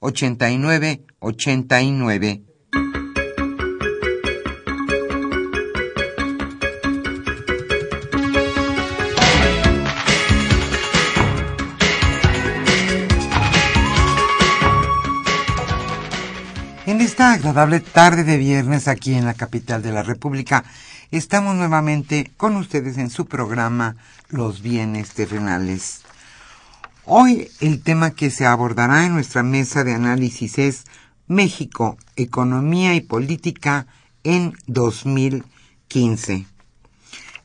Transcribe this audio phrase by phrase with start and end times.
[0.00, 2.42] 89 89.
[16.86, 20.64] En esta agradable tarde de viernes aquí en la capital de la República,
[21.10, 23.96] estamos nuevamente con ustedes en su programa
[24.30, 26.07] Los bienes terrenales.
[27.10, 30.84] Hoy el tema que se abordará en nuestra mesa de análisis es
[31.26, 33.86] México, Economía y Política
[34.24, 36.44] en 2015.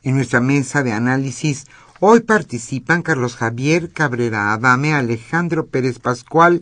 [0.02, 1.64] En nuestra mesa de análisis
[1.98, 6.60] hoy participan Carlos Javier Cabrera Adame, Alejandro Pérez Pascual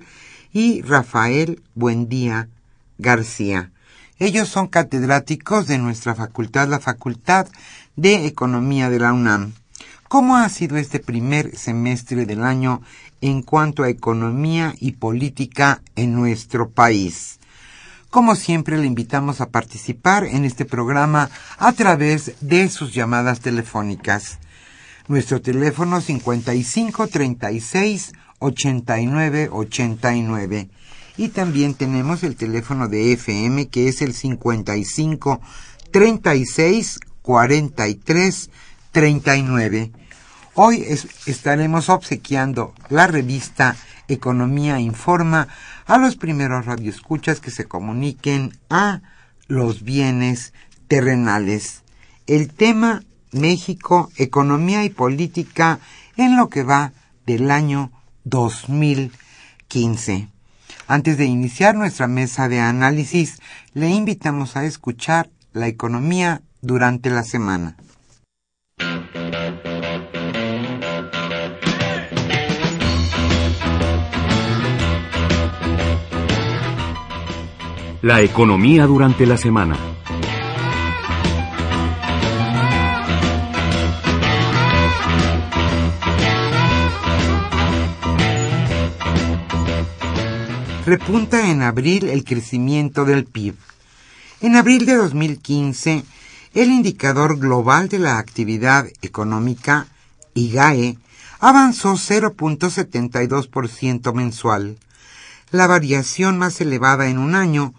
[0.52, 2.50] y Rafael Buendía
[2.98, 3.72] García.
[4.20, 7.48] Ellos son catedráticos de nuestra facultad, la Facultad
[7.96, 9.54] de Economía de la UNAM.
[10.12, 12.82] ¿Cómo ha sido este primer semestre del año
[13.22, 17.40] en cuanto a economía y política en nuestro país?
[18.10, 24.38] Como siempre, le invitamos a participar en este programa a través de sus llamadas telefónicas.
[25.08, 30.68] Nuestro teléfono 55 36 89 89.
[31.16, 35.40] Y también tenemos el teléfono de FM que es el 55
[35.90, 38.50] 36 43
[38.90, 39.92] 39.
[40.54, 40.84] Hoy
[41.24, 43.74] estaremos obsequiando la revista
[44.06, 45.48] Economía Informa
[45.86, 49.00] a los primeros radioescuchas que se comuniquen a
[49.46, 50.52] los bienes
[50.88, 51.84] terrenales.
[52.26, 55.78] El tema México, Economía y Política
[56.18, 56.92] en lo que va
[57.24, 57.90] del año
[58.24, 60.28] 2015.
[60.86, 63.38] Antes de iniciar nuestra mesa de análisis,
[63.72, 67.74] le invitamos a escuchar la economía durante la semana.
[78.02, 79.76] La economía durante la semana.
[90.84, 93.54] Repunta en abril el crecimiento del PIB.
[94.40, 96.02] En abril de 2015,
[96.54, 99.86] el indicador global de la actividad económica,
[100.34, 100.98] IGAE,
[101.38, 104.76] avanzó 0.72% mensual,
[105.52, 107.74] la variación más elevada en un año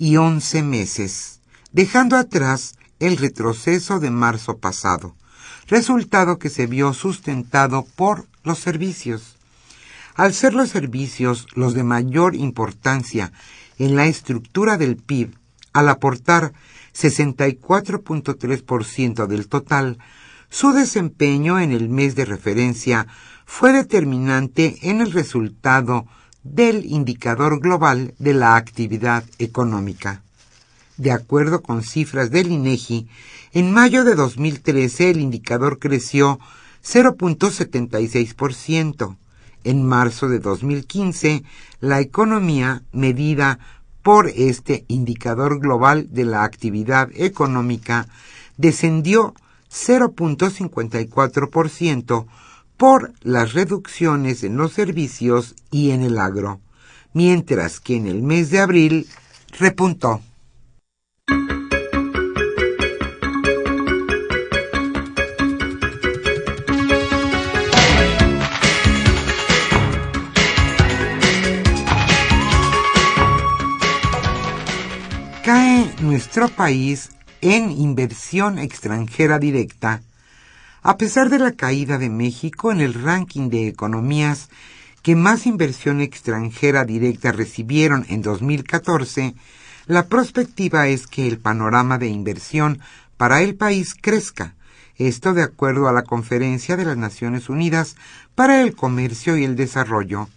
[0.00, 1.40] y 11 meses,
[1.70, 5.14] dejando atrás el retroceso de marzo pasado,
[5.68, 9.36] resultado que se vio sustentado por los servicios.
[10.14, 13.30] Al ser los servicios los de mayor importancia
[13.78, 15.36] en la estructura del PIB,
[15.72, 16.52] al aportar
[16.94, 19.98] 64.3% del total,
[20.48, 23.06] su desempeño en el mes de referencia
[23.44, 26.06] fue determinante en el resultado
[26.42, 30.22] del indicador global de la actividad económica.
[30.96, 33.08] De acuerdo con cifras del INEGI,
[33.52, 36.38] en mayo de 2013 el indicador creció
[36.84, 39.16] 0.76%.
[39.62, 41.42] En marzo de 2015,
[41.80, 43.58] la economía medida
[44.02, 48.08] por este indicador global de la actividad económica
[48.56, 49.34] descendió
[49.70, 52.26] 0.54%
[52.80, 56.62] por las reducciones en los servicios y en el agro,
[57.12, 59.06] mientras que en el mes de abril
[59.58, 60.22] repuntó.
[75.44, 77.10] Cae nuestro país
[77.42, 80.00] en inversión extranjera directa
[80.82, 84.48] a pesar de la caída de México en el ranking de economías
[85.02, 89.34] que más inversión extranjera directa recibieron en 2014,
[89.86, 92.80] la perspectiva es que el panorama de inversión
[93.16, 94.54] para el país crezca,
[94.96, 97.96] esto de acuerdo a la Conferencia de las Naciones Unidas
[98.34, 100.28] para el Comercio y el Desarrollo.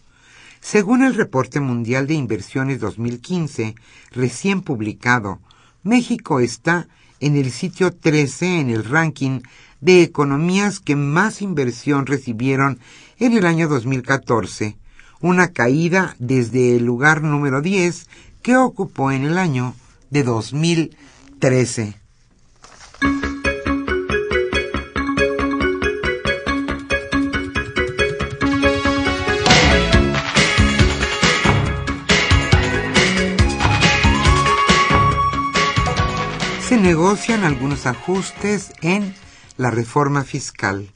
[0.61, 3.75] Según el Reporte Mundial de Inversiones 2015,
[4.11, 5.39] recién publicado,
[5.83, 6.87] México está
[7.19, 9.41] en el sitio 13 en el ranking
[9.83, 12.79] de economías que más inversión recibieron
[13.19, 14.77] en el año 2014,
[15.19, 18.07] una caída desde el lugar número 10
[18.41, 19.75] que ocupó en el año
[20.09, 21.95] de 2013.
[36.61, 39.13] Se negocian algunos ajustes en
[39.57, 40.89] la reforma fiscal.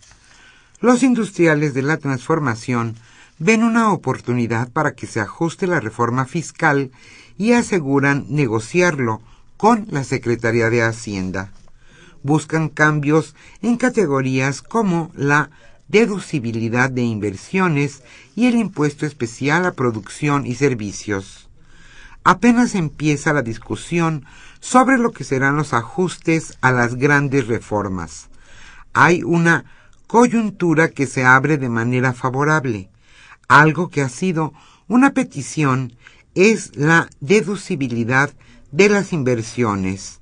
[0.80, 2.95] Los industriales de la transformación
[3.39, 6.92] ven una oportunidad para que se ajuste la reforma fiscal
[7.38, 9.21] y aseguran negociarlo
[9.57, 11.51] con la Secretaría de Hacienda.
[12.24, 15.50] Buscan cambios en categorías como la
[15.88, 18.04] deducibilidad de inversiones
[18.36, 21.48] y el impuesto especial a producción y servicios.
[22.24, 24.25] Apenas empieza la discusión
[24.59, 28.30] sobre lo que serán los ajustes a las grandes reformas.
[28.99, 29.63] Hay una
[30.07, 32.89] coyuntura que se abre de manera favorable.
[33.47, 34.53] Algo que ha sido
[34.88, 35.94] una petición
[36.33, 38.31] es la deducibilidad
[38.71, 40.19] de las inversiones.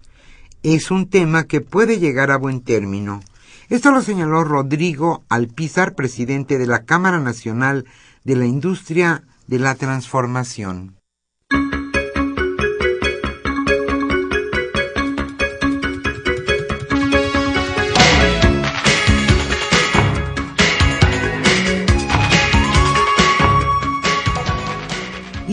[0.62, 3.22] Es un tema que puede llegar a buen término.
[3.70, 7.86] Esto lo señaló Rodrigo Alpizar, presidente de la Cámara Nacional
[8.26, 10.95] de la Industria de la Transformación.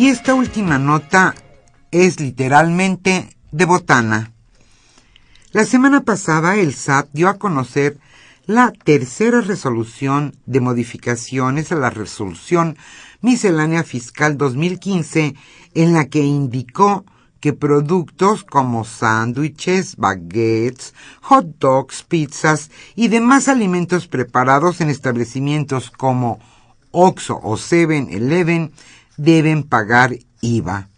[0.03, 1.33] Y esta última nota
[1.93, 4.33] es literalmente de botana.
[5.53, 7.99] La semana pasada el SAT dio a conocer
[8.47, 12.77] la tercera resolución de modificaciones a la resolución
[13.21, 15.37] miscelánea fiscal 2015
[15.75, 17.05] en la que indicó
[17.39, 26.41] que productos como sándwiches, baguettes, hot dogs, pizzas y demás alimentos preparados en establecimientos como
[26.91, 28.73] Oxo o 7-Eleven
[29.23, 30.89] deben pagar IVA.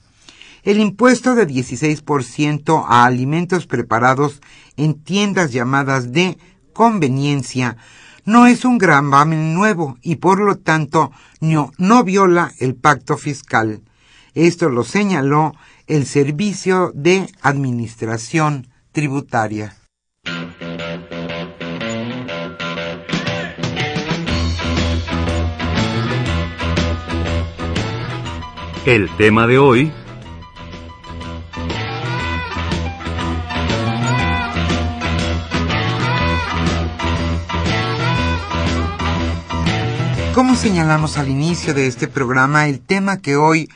[0.63, 4.41] El impuesto de 16% a alimentos preparados
[4.77, 6.39] en tiendas llamadas de
[6.73, 7.77] conveniencia
[8.25, 13.83] no es un gravamen nuevo y por lo tanto no, no viola el pacto fiscal.
[14.33, 15.55] Esto lo señaló
[15.87, 19.77] el Servicio de Administración Tributaria.
[28.87, 29.93] El tema de hoy...
[40.35, 43.71] Como señalamos al inicio de este programa, el tema que hoy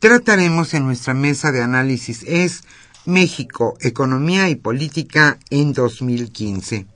[0.00, 2.64] trataremos en nuestra mesa de análisis es
[3.04, 6.86] México, Economía y Política en 2015.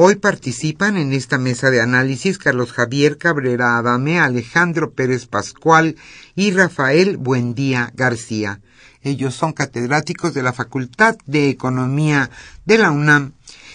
[0.00, 5.96] Hoy participan en esta mesa de análisis Carlos Javier Cabrera Adame, Alejandro Pérez Pascual
[6.36, 8.60] y Rafael Buendía García.
[9.02, 12.30] Ellos son catedráticos de la Facultad de Economía
[12.64, 13.32] de la UNAM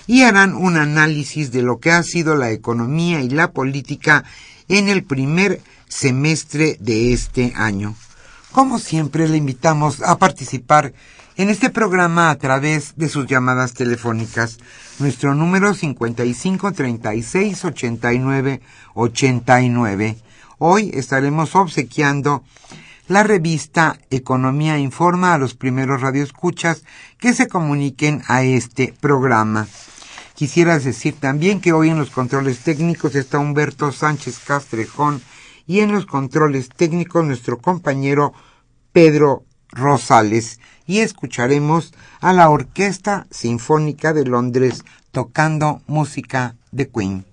[0.08, 4.24] y harán un análisis de lo que ha sido la economía y la política
[4.70, 7.98] en el primer semestre de este año.
[8.54, 10.94] Como siempre, le invitamos a participar
[11.36, 14.60] en este programa a través de sus llamadas telefónicas.
[15.00, 18.62] Nuestro número 55 36 89
[18.94, 20.18] 89.
[20.60, 22.44] Hoy estaremos obsequiando
[23.08, 26.84] la revista Economía Informa a los primeros radioescuchas
[27.18, 29.68] que se comuniquen a este programa.
[30.36, 35.22] Quisiera decir también que hoy en los controles técnicos está Humberto Sánchez Castrejón
[35.66, 38.34] y en los controles técnicos nuestro compañero
[38.92, 47.33] Pedro Rosales y escucharemos a la Orquesta Sinfónica de Londres tocando música de Queen.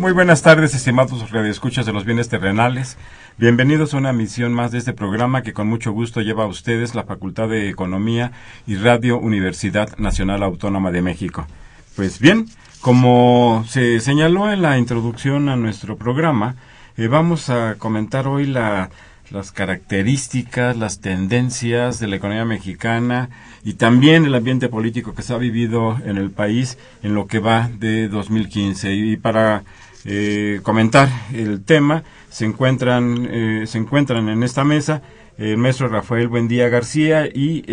[0.00, 2.96] Muy buenas tardes, estimados radioescuchas de los bienes terrenales.
[3.36, 6.94] Bienvenidos a una misión más de este programa que con mucho gusto lleva a ustedes
[6.94, 8.32] la Facultad de Economía
[8.66, 11.46] y Radio Universidad Nacional Autónoma de México.
[11.96, 12.46] Pues bien,
[12.80, 16.54] como se señaló en la introducción a nuestro programa,
[16.96, 18.88] eh, vamos a comentar hoy la,
[19.30, 23.28] las características, las tendencias de la economía mexicana
[23.64, 27.38] y también el ambiente político que se ha vivido en el país en lo que
[27.38, 28.94] va de 2015.
[28.94, 29.62] Y para
[30.04, 35.02] eh, comentar el tema se encuentran, eh, se encuentran en esta mesa
[35.38, 37.64] el maestro Rafael Buendía García y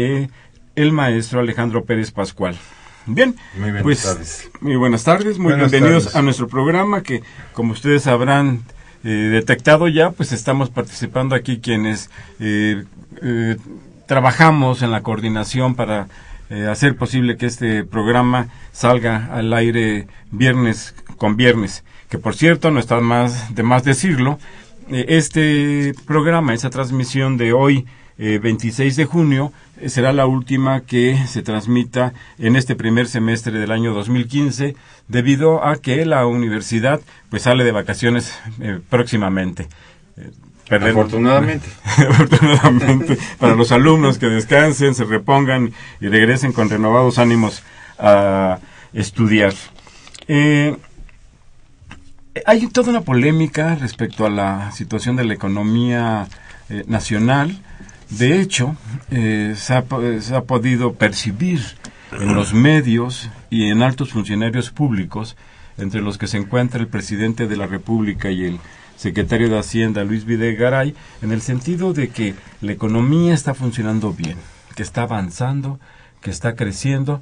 [0.75, 2.57] el maestro Alejandro Pérez Pascual.
[3.07, 4.49] Bien, muy buenas pues, tardes.
[4.59, 8.63] Muy buenas tardes, muy bienvenidos a nuestro programa que, como ustedes sabrán,
[9.03, 12.09] eh, detectado ya, pues estamos participando aquí quienes
[12.41, 12.83] eh,
[13.21, 13.55] eh,
[14.07, 16.07] trabajamos en la coordinación para
[16.69, 21.83] hacer posible que este programa salga al aire viernes con viernes.
[22.09, 24.39] Que por cierto, no está más de más decirlo,
[24.89, 27.85] este programa, esa transmisión de hoy,
[28.17, 29.51] 26 de junio,
[29.85, 34.75] será la última que se transmita en este primer semestre del año 2015
[35.07, 36.99] debido a que la universidad
[37.29, 39.67] pues sale de vacaciones eh, próximamente.
[40.17, 40.31] Eh,
[40.69, 41.67] afortunadamente.
[42.09, 45.71] afortunadamente para los alumnos que descansen, se repongan
[46.01, 47.63] y regresen con renovados ánimos
[47.99, 48.59] a
[48.93, 49.53] estudiar.
[50.27, 50.75] Eh,
[52.45, 56.27] hay toda una polémica respecto a la situación de la economía
[56.87, 57.57] nacional.
[58.09, 58.75] De hecho,
[59.11, 61.61] eh, se, ha, podido percibir
[62.11, 65.35] en los medios y en altos funcionarios públicos,
[65.77, 68.59] entre los que se encuentra el presidente de la República y el
[68.95, 74.37] secretario de Hacienda, Luis Videgaray, en el sentido de que la economía está funcionando bien,
[74.75, 75.79] que está avanzando,
[76.21, 77.21] que está creciendo,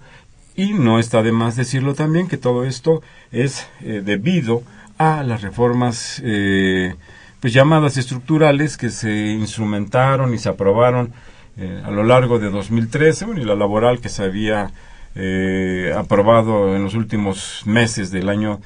[0.56, 4.64] y no está de más decirlo también que todo esto es eh, debido
[4.98, 6.96] a las reformas eh,
[7.40, 11.14] pues llamadas estructurales que se instrumentaron y se aprobaron
[11.58, 14.72] eh, a lo largo de 2013 y la laboral que se había
[15.16, 18.60] eh, aprobado en los últimos meses del año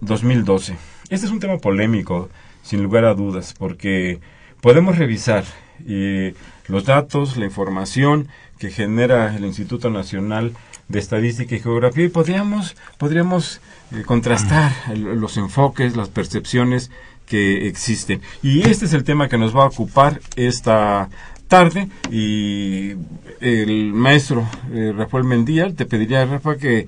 [0.00, 0.72] 2012.
[0.72, 0.76] Eh,
[1.10, 2.30] este es un tema polémico,
[2.62, 4.20] sin lugar a dudas, porque
[4.60, 5.44] podemos revisar
[6.68, 10.52] los datos, la información que genera el Instituto Nacional
[10.92, 13.60] de Estadística y Geografía y podríamos, podríamos
[14.06, 16.90] contrastar los enfoques, las percepciones
[17.26, 18.20] que existen.
[18.42, 21.08] Y este es el tema que nos va a ocupar esta
[21.48, 22.92] tarde y
[23.40, 26.86] el maestro eh, Rafael Mendía, te pediría, Rafa, que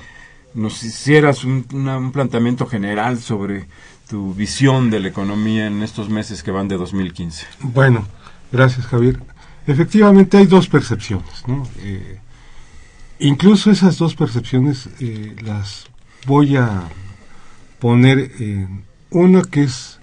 [0.54, 1.64] nos hicieras un,
[2.12, 3.66] planteamiento general sobre
[4.08, 7.46] tu visión de la economía en estos meses que van de 2015.
[7.60, 8.06] Bueno,
[8.52, 9.18] gracias Javier.
[9.66, 11.66] Efectivamente hay dos percepciones, ¿no?
[11.78, 12.20] Eh,
[13.18, 15.86] incluso esas dos percepciones eh, las
[16.26, 16.88] voy a
[17.78, 20.00] poner en una que es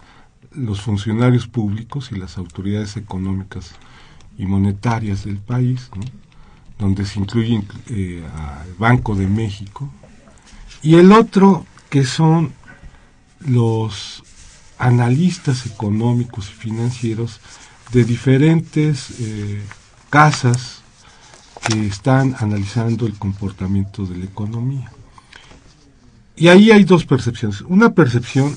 [0.52, 3.72] los funcionarios públicos y las autoridades económicas
[4.38, 5.90] y monetarias del país,
[6.78, 9.90] donde se incluye eh, al Banco de México,
[10.82, 12.54] y el otro que son
[13.40, 14.24] los
[14.78, 17.40] analistas económicos y financieros
[17.92, 19.62] de diferentes eh,
[20.10, 20.81] casas
[21.68, 24.92] que están analizando el comportamiento de la economía.
[26.36, 27.62] Y ahí hay dos percepciones.
[27.62, 28.56] Una percepción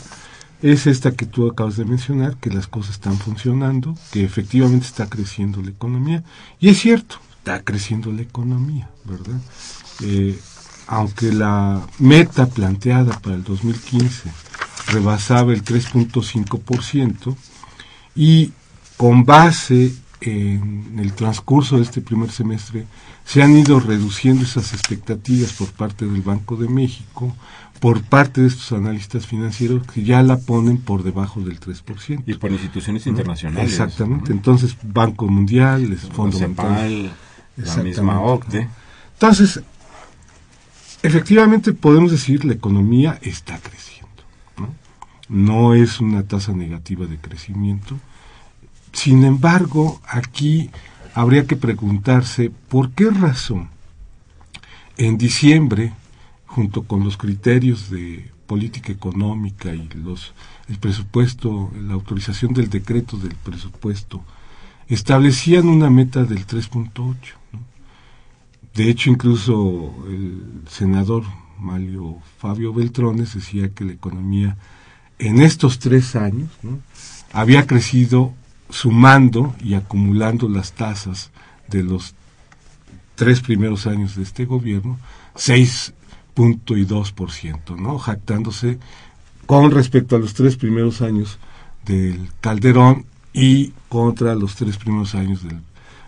[0.63, 5.07] es esta que tú acabas de mencionar, que las cosas están funcionando, que efectivamente está
[5.07, 6.25] creciendo la economía.
[6.59, 9.39] Y es cierto, está creciendo la economía, ¿verdad?
[10.03, 10.39] Eh,
[10.87, 14.31] aunque la meta planteada para el 2015
[14.89, 17.37] rebasaba el 3.5%
[18.15, 18.53] y
[18.97, 19.95] con base
[20.33, 22.87] en el transcurso de este primer semestre
[23.25, 27.35] se han ido reduciendo esas expectativas por parte del Banco de México,
[27.81, 32.23] por parte de estos analistas financieros que ya la ponen por debajo del 3%.
[32.27, 33.71] Y por instituciones internacionales.
[33.71, 34.33] Exactamente.
[34.33, 37.11] Entonces, Banco Mundial, el Fondo Monetario.
[37.57, 38.69] La misma OCDE.
[39.15, 39.63] Entonces,
[41.03, 44.11] efectivamente podemos decir la economía está creciendo.
[44.57, 44.75] ¿no?
[45.29, 47.97] no es una tasa negativa de crecimiento.
[48.95, 50.71] Sin embargo, aquí
[51.15, 53.69] habría que preguntarse por qué razón
[54.97, 55.93] en diciembre
[56.47, 60.33] junto con los criterios de política económica y los
[60.69, 64.23] el presupuesto, la autorización del decreto del presupuesto
[64.89, 67.15] establecían una meta del 3.8.
[68.75, 71.25] De hecho, incluso el senador
[71.59, 74.57] Mario Fabio Beltrones decía que la economía
[75.19, 76.49] en estos tres años
[77.33, 78.35] había crecido
[78.75, 81.31] sumando y acumulando las tasas
[81.69, 82.17] de los
[83.15, 84.99] tres primeros años de este gobierno,
[85.37, 88.01] 6.2%, ¿no?
[88.01, 88.81] Jactándose
[89.47, 91.39] con respecto a los tres primeros años
[91.85, 95.61] del Calderón y contra los tres primeros años del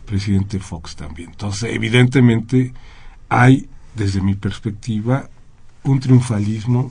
[0.05, 1.31] presidente Fox también.
[1.31, 2.75] Entonces, evidentemente,
[3.29, 5.31] hay, desde mi perspectiva,
[5.85, 6.91] un triunfalismo,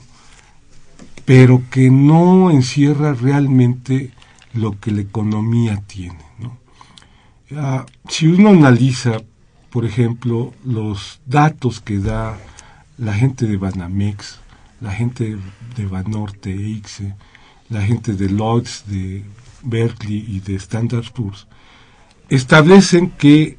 [1.26, 4.12] pero que no encierra realmente
[4.56, 6.24] lo que la economía tiene.
[7.54, 9.18] Ah, si uno analiza,
[9.70, 12.38] por ejemplo, los datos que da
[12.98, 14.40] la gente de Banamex,
[14.80, 15.36] la gente
[15.76, 16.82] de Banorte,
[17.68, 19.24] la gente de Lloyds, de
[19.62, 21.46] Berkeley y de Standard Poor's,
[22.28, 23.58] establecen que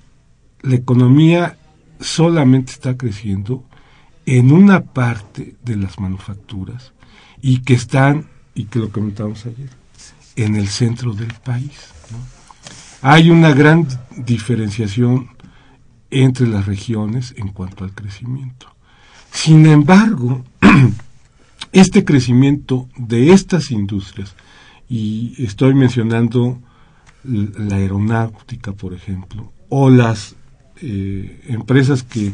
[0.62, 1.58] la economía
[2.00, 3.64] solamente está creciendo
[4.26, 6.94] en una parte de las manufacturas
[7.42, 9.70] y que están, y que lo comentamos ayer,
[10.38, 11.72] en el centro del país.
[13.02, 15.30] Hay una gran diferenciación
[16.10, 18.68] entre las regiones en cuanto al crecimiento.
[19.32, 20.46] Sin embargo,
[21.74, 24.36] este crecimiento de estas industrias,
[24.88, 26.60] y estoy mencionando
[27.24, 30.36] la aeronáutica, por ejemplo, o las
[30.82, 32.32] eh, empresas que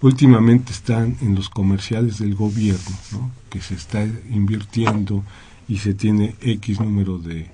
[0.00, 5.24] últimamente están en los comerciales del gobierno, que se está invirtiendo
[5.68, 7.50] y se tiene X número de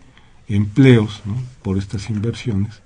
[0.48, 1.22] empleos
[1.62, 2.82] por estas inversiones,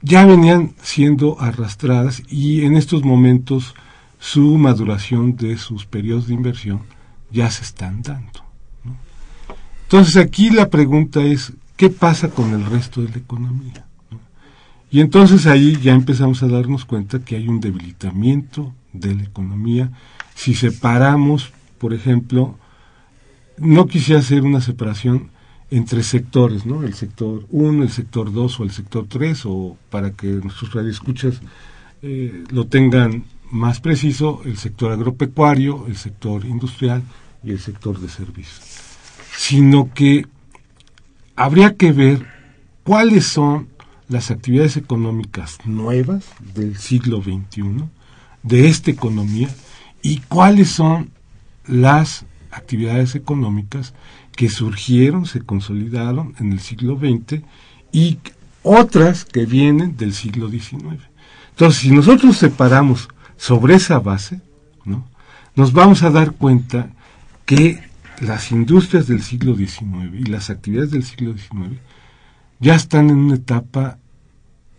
[0.00, 3.74] ya venían siendo arrastradas y en estos momentos
[4.20, 6.82] su maduración de sus periodos de inversión
[7.30, 8.44] ya se están dando.
[9.84, 13.86] Entonces aquí la pregunta es, ¿qué pasa con el resto de la economía?
[14.90, 19.90] Y entonces ahí ya empezamos a darnos cuenta que hay un debilitamiento de la economía.
[20.34, 22.58] Si separamos, por ejemplo,
[23.60, 25.30] no quisiera hacer una separación
[25.70, 26.82] entre sectores, ¿no?
[26.82, 31.40] El sector 1, el sector 2 o el sector 3, o para que nuestros radioescuchas
[32.02, 37.02] eh, lo tengan más preciso, el sector agropecuario, el sector industrial
[37.42, 38.60] y el sector de servicios.
[39.36, 40.26] Sino que
[41.36, 42.26] habría que ver
[42.82, 43.68] cuáles son
[44.08, 47.84] las actividades económicas nuevas del siglo XXI,
[48.42, 49.48] de esta economía,
[50.02, 51.10] y cuáles son
[51.66, 52.24] las
[52.58, 53.94] actividades económicas
[54.36, 57.42] que surgieron, se consolidaron en el siglo XX
[57.92, 58.18] y
[58.62, 61.00] otras que vienen del siglo XIX.
[61.50, 64.40] Entonces, si nosotros separamos sobre esa base,
[64.84, 65.06] ¿no?
[65.54, 66.90] nos vamos a dar cuenta
[67.46, 67.80] que
[68.20, 71.80] las industrias del siglo XIX y las actividades del siglo XIX
[72.60, 73.98] ya están en una etapa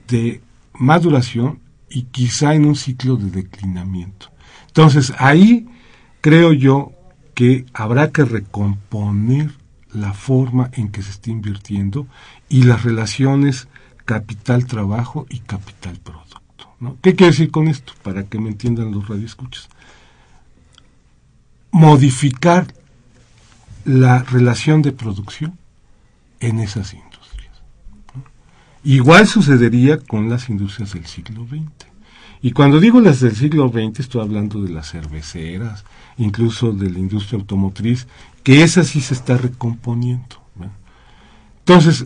[0.08, 0.42] de
[0.74, 4.28] maduración y quizá en un ciclo de declinamiento.
[4.68, 5.68] Entonces ahí
[6.22, 6.92] creo yo
[7.40, 9.54] que habrá que recomponer
[9.94, 12.06] la forma en que se está invirtiendo
[12.50, 13.70] y las relaciones
[14.04, 16.42] capital-trabajo y capital-producto.
[17.02, 17.94] ¿Qué quiere decir con esto?
[18.04, 19.70] Para que me entiendan los radioescuchas.
[21.72, 22.74] Modificar
[23.86, 25.58] la relación de producción
[26.42, 27.54] en esas industrias.
[28.84, 31.88] Igual sucedería con las industrias del siglo XX.
[32.42, 35.86] Y cuando digo las del siglo XX estoy hablando de las cerveceras,
[36.20, 38.08] incluso de la industria automotriz,
[38.44, 40.38] que esa sí se está recomponiendo.
[41.60, 42.06] Entonces,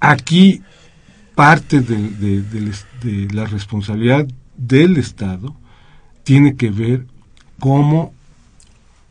[0.00, 0.62] aquí
[1.34, 5.54] parte de, la responsabilidad del Estado
[6.24, 7.06] tiene que ver
[7.60, 8.12] cómo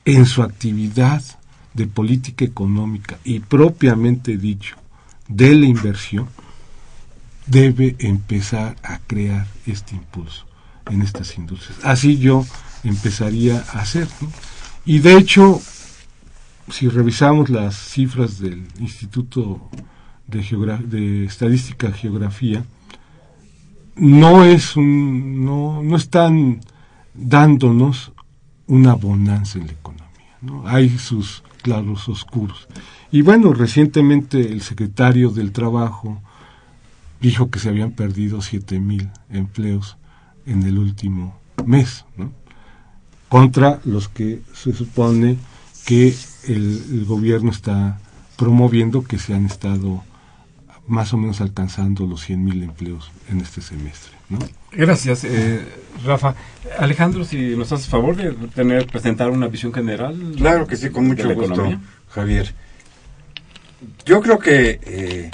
[0.03, 1.23] en su actividad
[1.73, 4.75] de política económica y propiamente dicho
[5.27, 6.27] de la inversión,
[7.47, 10.45] debe empezar a crear este impulso
[10.89, 11.77] en estas industrias.
[11.83, 12.45] Así yo
[12.85, 14.07] empezaría a hacer.
[14.85, 15.61] Y de hecho,
[16.69, 19.69] si revisamos las cifras del Instituto
[20.27, 20.41] de,
[20.87, 22.63] de Estadística Geografía,
[23.95, 26.61] no es un, no, no están
[27.13, 28.11] dándonos
[28.67, 30.37] una bonanza en la economía.
[30.41, 30.67] ¿no?
[30.67, 32.67] Hay sus claros oscuros.
[33.11, 36.21] Y bueno, recientemente el secretario del Trabajo,
[37.21, 39.97] dijo que se habían perdido siete mil empleos
[40.45, 42.31] en el último mes, ¿no?
[43.29, 45.37] Contra los que se supone
[45.85, 46.15] que
[46.47, 47.99] el, gobierno está
[48.37, 50.03] promoviendo que se han estado
[50.87, 54.13] más o menos alcanzando los 100.000 empleos en este semestre.
[54.29, 54.39] ¿no?
[54.71, 55.65] Gracias, eh,
[56.03, 56.35] Rafa.
[56.77, 60.33] Alejandro, si nos haces favor de tener presentar una visión general.
[60.37, 61.73] Claro que sí, con mucho gusto,
[62.09, 62.53] Javier.
[64.05, 65.31] Yo creo que eh,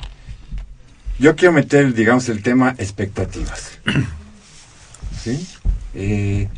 [1.20, 3.80] yo quiero meter, digamos, el tema expectativas.
[5.24, 5.48] ¿Sí?
[5.94, 6.50] Eh,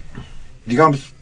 [0.66, 1.13] digamos,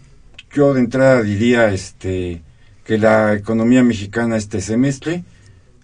[0.54, 2.42] yo de entrada diría este
[2.84, 5.24] que la economía mexicana este semestre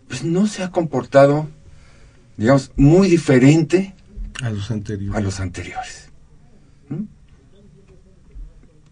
[0.08, 1.48] pues no se ha comportado
[2.38, 3.94] digamos muy diferente
[4.42, 5.16] a los anteriores.
[5.16, 6.10] A los anteriores.
[6.90, 7.04] ¿Mm?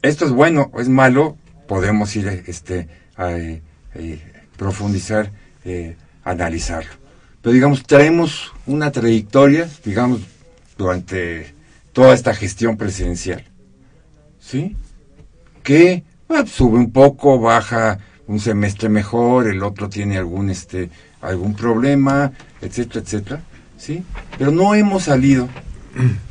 [0.01, 3.61] Esto es bueno o es malo, podemos ir este a, eh,
[3.93, 4.19] eh,
[4.57, 5.31] profundizar,
[5.63, 6.91] eh, analizarlo.
[7.41, 10.21] Pero digamos, traemos una trayectoria, digamos,
[10.77, 11.53] durante
[11.93, 13.45] toda esta gestión presidencial.
[14.39, 14.75] ¿Sí?
[15.65, 16.03] Que
[16.45, 20.89] sube un poco, baja un semestre mejor, el otro tiene algún este
[21.21, 23.41] algún problema, etcétera, etcétera,
[23.77, 24.03] ¿sí?
[24.37, 25.49] Pero no hemos salido,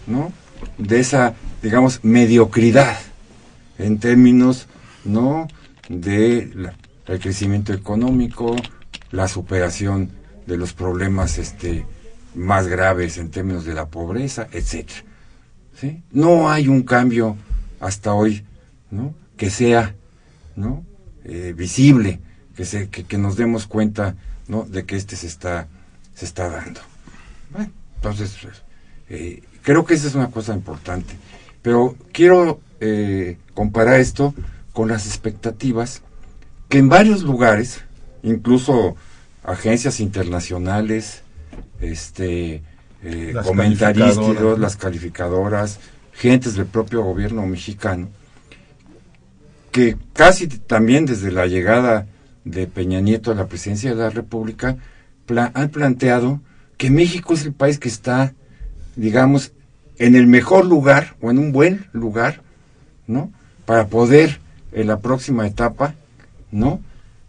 [0.06, 0.32] ¿no?
[0.78, 2.96] De esa, digamos, mediocridad
[3.78, 4.68] en términos,
[5.04, 5.48] ¿no?
[5.88, 6.52] De
[7.06, 8.56] el crecimiento económico,
[9.10, 10.10] la superación
[10.46, 11.86] de los problemas este
[12.34, 15.00] más graves en términos de la pobreza, etcétera.
[15.74, 16.02] ¿Sí?
[16.12, 17.36] No hay un cambio
[17.80, 18.44] hasta hoy,
[18.90, 19.12] ¿no?
[19.44, 19.94] Que sea,
[20.56, 20.84] ¿no?
[21.24, 22.20] Eh, visible,
[22.56, 24.16] que, se, que, nos demos cuenta
[24.48, 24.62] ¿no?
[24.62, 25.68] de que este se está,
[26.14, 26.80] se está dando.
[27.50, 28.34] Bueno, entonces,
[29.10, 31.14] eh, creo que esa es una cosa importante.
[31.60, 34.34] Pero quiero eh, comparar esto
[34.72, 36.00] con las expectativas
[36.70, 37.82] que en varios lugares,
[38.22, 38.96] incluso
[39.42, 41.20] agencias internacionales,
[41.80, 42.62] este,
[43.44, 45.80] comentaristas, las calificadoras,
[46.12, 48.08] gentes del propio gobierno mexicano,
[49.74, 52.06] que casi también desde la llegada
[52.44, 54.76] de Peña Nieto a la presidencia de la República
[55.26, 56.40] han planteado
[56.76, 58.34] que México es el país que está,
[58.94, 59.50] digamos,
[59.98, 62.40] en el mejor lugar o en un buen lugar,
[63.08, 63.32] ¿no?
[63.66, 64.38] Para poder
[64.70, 65.96] en la próxima etapa,
[66.52, 66.80] ¿no?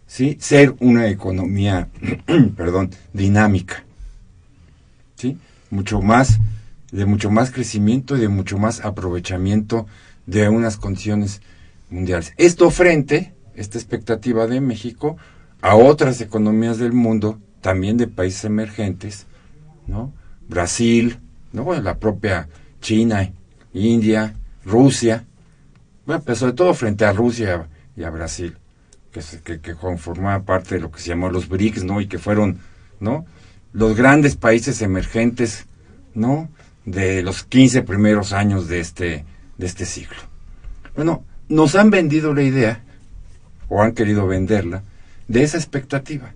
[0.06, 1.88] Sí, ser una economía,
[2.56, 3.82] perdón, dinámica,
[5.16, 5.36] ¿sí?
[5.70, 6.38] Mucho más,
[6.92, 9.88] de mucho más crecimiento y de mucho más aprovechamiento
[10.26, 11.40] de unas condiciones
[11.90, 12.32] mundiales.
[12.36, 15.16] Esto frente, esta expectativa de México,
[15.60, 19.26] a otras economías del mundo, también de países emergentes,
[19.86, 20.12] ¿no?
[20.48, 21.18] Brasil,
[21.52, 21.72] ¿no?
[21.80, 22.48] La propia
[22.80, 23.32] China,
[23.72, 25.24] India, Rusia,
[26.06, 28.56] bueno, pero sobre todo frente a Rusia y a Brasil,
[29.10, 32.00] que, que, que conformaba parte de lo que se llamó los BRICS, ¿no?
[32.00, 32.60] Y que fueron,
[33.00, 33.26] ¿no?
[33.72, 35.66] Los grandes países emergentes,
[36.14, 36.48] ¿no?
[36.84, 39.24] De los 15 primeros años de este,
[39.58, 40.16] de este siglo.
[40.94, 42.80] Bueno, nos han vendido la idea,
[43.68, 44.82] o han querido venderla,
[45.28, 46.32] de esa expectativa,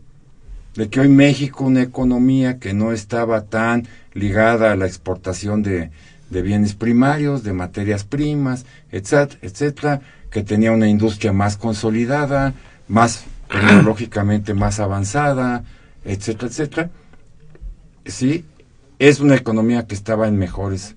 [0.74, 5.90] de que hoy México, una economía que no estaba tan ligada a la exportación de,
[6.30, 12.54] bienes primarios, de materias primas, etcétera, etcétera, que tenía una industria más consolidada,
[12.88, 15.64] más tecnológicamente más avanzada,
[16.04, 16.90] etcétera, etcétera.
[18.06, 18.44] Sí,
[18.98, 20.94] es una economía que estaba en mejores,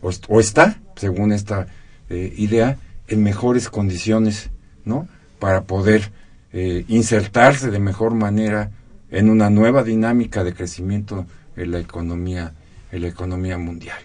[0.00, 1.66] o, está, según esta
[2.08, 2.78] eh, idea,
[3.08, 4.50] en mejores condiciones,
[4.84, 5.08] ¿no?
[5.38, 6.12] Para poder
[6.52, 8.70] eh, insertarse de mejor manera
[9.10, 12.54] en una nueva dinámica de crecimiento en la economía,
[12.90, 13.98] en la economía mundial.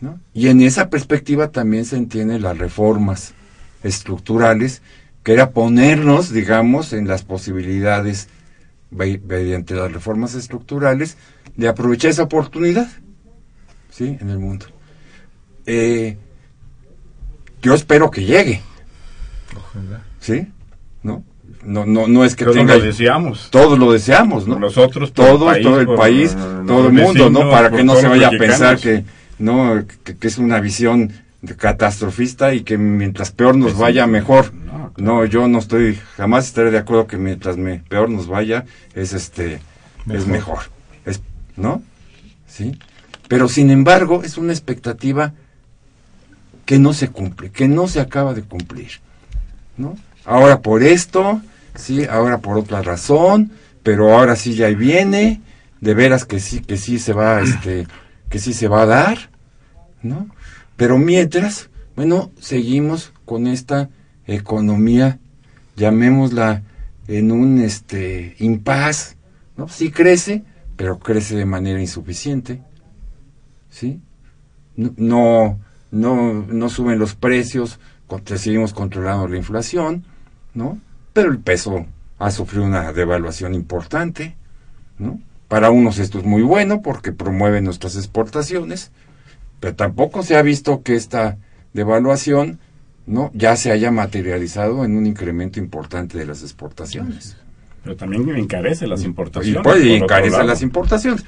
[0.00, 0.20] ¿no?
[0.34, 3.34] Y en esa perspectiva también se entienden las reformas
[3.82, 4.82] estructurales,
[5.22, 8.28] que era ponernos, digamos, en las posibilidades
[8.90, 11.16] mediante las reformas estructurales
[11.56, 12.88] de aprovechar esa oportunidad,
[13.90, 14.18] ¿sí?
[14.20, 14.66] En el mundo.
[15.64, 16.18] Eh,
[17.62, 18.60] yo espero que llegue.
[19.56, 20.02] Ojalá.
[20.20, 20.48] ¿Sí?
[21.02, 21.24] ¿No?
[21.64, 22.76] No, no, no es que todos tenga.
[22.76, 23.48] lo deseamos.
[23.50, 24.58] Todos lo deseamos, ¿no?
[24.58, 27.48] Nosotros, todos, todo el país, todo el mundo, ¿no?
[27.50, 29.04] Para que no se vaya a pensar que,
[29.38, 31.12] no, que, es una visión
[31.56, 34.52] catastrofista y que mientras peor nos vaya, mejor.
[34.96, 39.12] No, yo no estoy, jamás estaré de acuerdo que mientras me, peor nos vaya, es
[39.12, 39.60] este,
[40.10, 40.58] es mejor.
[41.06, 41.22] Es,
[41.56, 41.82] ¿No?
[42.46, 42.76] ¿Sí?
[43.28, 45.32] Pero sin embargo, es una expectativa
[46.72, 48.92] que no se cumple, que no se acaba de cumplir.
[49.76, 49.94] ¿no?
[50.24, 51.42] Ahora por esto,
[51.74, 55.42] sí, ahora por otra razón, pero ahora sí ya viene,
[55.82, 57.86] de veras que sí, que sí se va, este,
[58.30, 59.18] que sí se va a dar,
[60.02, 60.30] ¿no?
[60.76, 63.90] Pero mientras, bueno, seguimos con esta
[64.26, 65.18] economía,
[65.76, 66.62] llamémosla
[67.06, 69.16] en un este impas,
[69.58, 69.68] ¿no?
[69.68, 70.42] Sí crece,
[70.76, 72.62] pero crece de manera insuficiente,
[73.68, 74.00] ¿sí?
[74.74, 75.58] no no,
[75.92, 77.78] no suben los precios,
[78.36, 80.04] seguimos controlando la inflación,
[80.54, 80.78] ¿no?
[81.12, 81.86] Pero el peso
[82.18, 84.36] ha sufrido una devaluación importante,
[84.98, 85.20] ¿no?
[85.48, 88.90] Para unos esto es muy bueno porque promueve nuestras exportaciones,
[89.60, 91.38] pero tampoco se ha visto que esta
[91.72, 92.58] devaluación
[93.06, 97.36] no ya se haya materializado en un incremento importante de las exportaciones.
[97.82, 99.84] Pero también encarece las importaciones.
[99.84, 101.24] y encarece las importaciones.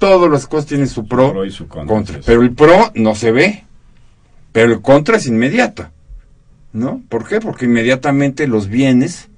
[0.00, 2.20] Todas las cosas tienen su pro, Pro y su contra.
[2.26, 3.64] Pero el pro no se ve.
[4.54, 5.90] Pero el contra es inmediato.
[6.72, 7.02] ¿No?
[7.08, 7.40] ¿Por qué?
[7.40, 9.28] Porque inmediatamente los bienes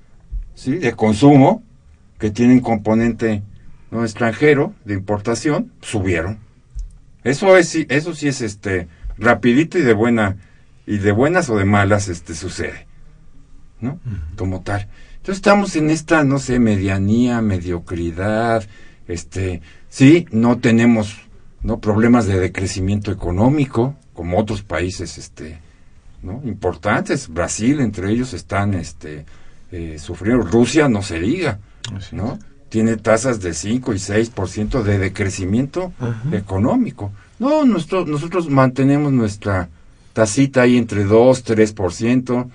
[0.54, 0.76] ¿sí?
[0.76, 1.62] de consumo
[2.18, 3.42] que tienen componente
[3.90, 6.38] no extranjero de importación subieron.
[7.24, 10.36] Eso es eso sí es este rapidito y de buena
[10.86, 12.86] y de buenas o de malas este sucede.
[13.80, 13.98] ¿No?
[14.36, 14.86] Como tal.
[15.16, 18.64] Entonces estamos en esta no sé, medianía, mediocridad,
[19.08, 21.16] este, sí, no tenemos
[21.62, 25.60] no problemas de decrecimiento económico como otros países este
[26.22, 26.42] ¿no?
[26.44, 29.24] importantes, Brasil entre ellos están este
[29.70, 31.60] eh, sufriendo, Rusia no se diga,
[32.10, 32.38] ¿no?
[32.68, 35.92] Tiene tasas de 5 y 6% de decrecimiento
[36.32, 37.12] económico.
[37.38, 39.68] No, nuestro, nosotros mantenemos nuestra
[40.12, 42.50] tasita ahí entre 2, 3%.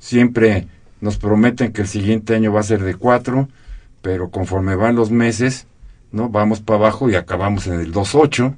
[0.00, 0.66] Siempre
[1.00, 3.48] nos prometen que el siguiente año va a ser de 4,
[4.02, 5.66] pero conforme van los meses,
[6.12, 6.28] ¿no?
[6.30, 8.56] Vamos para abajo y acabamos en el 2.8,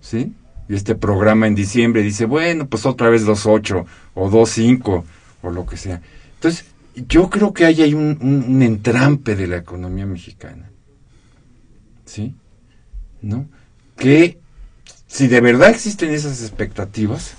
[0.00, 0.32] ¿sí?
[0.68, 5.04] Y este programa en diciembre dice, bueno, pues otra vez 2.8 o 2.5
[5.42, 6.02] o lo que sea.
[6.34, 10.70] Entonces, yo creo que ahí hay un, un, un entrampe de la economía mexicana.
[12.04, 12.34] ¿Sí?
[13.22, 13.46] ¿No?
[13.96, 14.38] Que
[15.06, 17.34] si de verdad existen esas expectativas,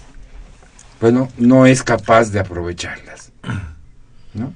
[1.00, 3.32] bueno, no es capaz de aprovecharlas.
[4.34, 4.54] ¿No?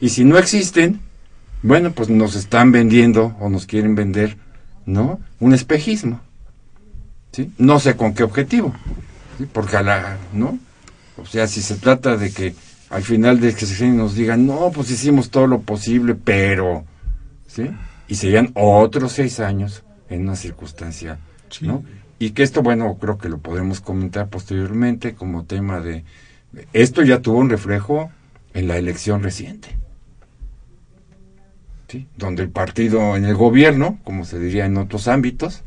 [0.00, 1.00] Y si no existen,
[1.62, 4.36] bueno, pues nos están vendiendo o nos quieren vender,
[4.86, 5.20] ¿no?
[5.40, 6.20] Un espejismo.
[7.34, 7.50] ¿Sí?
[7.58, 8.72] No sé con qué objetivo.
[9.38, 9.46] ¿sí?
[9.52, 10.56] Porque a la, ¿no?
[11.16, 12.54] O sea, si se trata de que
[12.90, 16.84] al final de que se nos digan, no, pues hicimos todo lo posible, pero,
[17.48, 17.70] ¿sí?
[18.06, 21.18] Y serían otros seis años en una circunstancia,
[21.50, 21.66] Sí.
[21.66, 21.82] ¿no?
[22.20, 26.04] Y que esto, bueno, creo que lo podremos comentar posteriormente como tema de...
[26.72, 28.12] Esto ya tuvo un reflejo
[28.54, 29.76] en la elección reciente.
[31.88, 32.06] ¿Sí?
[32.16, 35.62] Donde el partido en el gobierno, como se diría en otros ámbitos,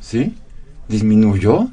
[0.00, 0.36] ¿sí?
[0.88, 1.68] Disminuyó,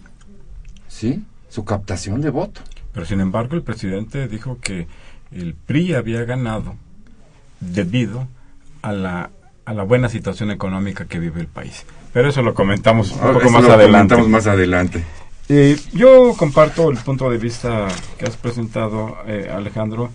[0.88, 1.24] ¿sí?
[1.50, 2.62] Su captación de voto.
[2.94, 4.88] Pero sin embargo, el presidente dijo que
[5.32, 6.76] el PRI había ganado
[7.60, 8.28] debido
[8.82, 9.30] a la,
[9.66, 11.86] a la buena situación económica que vive el país.
[12.14, 14.16] Pero eso lo comentamos un poco Eso más adelante.
[14.16, 15.04] comentamos más adelante.
[15.50, 20.10] Eh, yo comparto el punto de vista que has presentado, eh, Alejandro,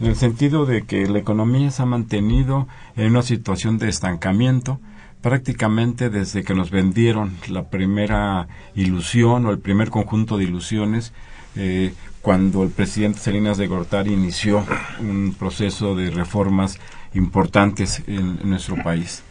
[0.00, 4.80] en el sentido de que la economía se ha mantenido en una situación de estancamiento
[5.24, 11.14] prácticamente desde que nos vendieron la primera ilusión o el primer conjunto de ilusiones
[11.56, 14.66] eh, cuando el presidente Salinas de Gortari inició
[15.00, 16.78] un proceso de reformas
[17.14, 19.22] importantes en, en nuestro país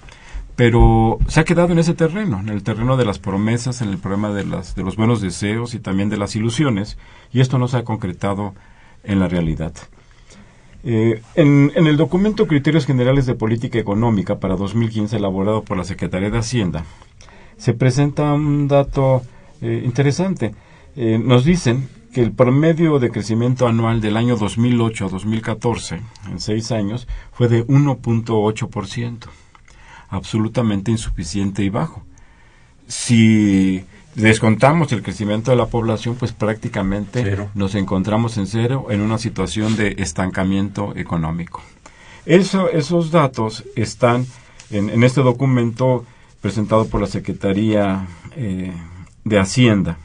[0.55, 3.99] pero se ha quedado en ese terreno, en el terreno de las promesas, en el
[3.99, 6.97] problema de, las, de los buenos deseos y también de las ilusiones,
[7.31, 8.53] y esto no se ha concretado
[9.03, 9.73] en la realidad.
[10.85, 16.29] Eh, en, el documento Criterios Generales de Política Económica para 2015, elaborado por la Secretaría
[16.29, 16.83] de Hacienda,
[17.55, 19.21] se presenta un dato
[19.61, 20.53] eh, interesante.
[20.95, 26.39] Eh, nos dicen que el promedio de crecimiento anual del año 2008 a 2014, en
[26.39, 29.27] seis años, fue de 1.8%
[30.09, 32.03] absolutamente insuficiente y bajo.
[32.87, 33.85] Si
[34.15, 37.49] descontamos el crecimiento de la población, pues prácticamente Cero.
[37.55, 41.61] nos encontramos en cero en una situación de estancamiento económico.
[42.25, 44.25] Eso, esos datos están
[44.69, 46.05] en, en este documento
[46.41, 48.73] presentado por la Secretaría eh,
[49.23, 49.97] de Hacienda.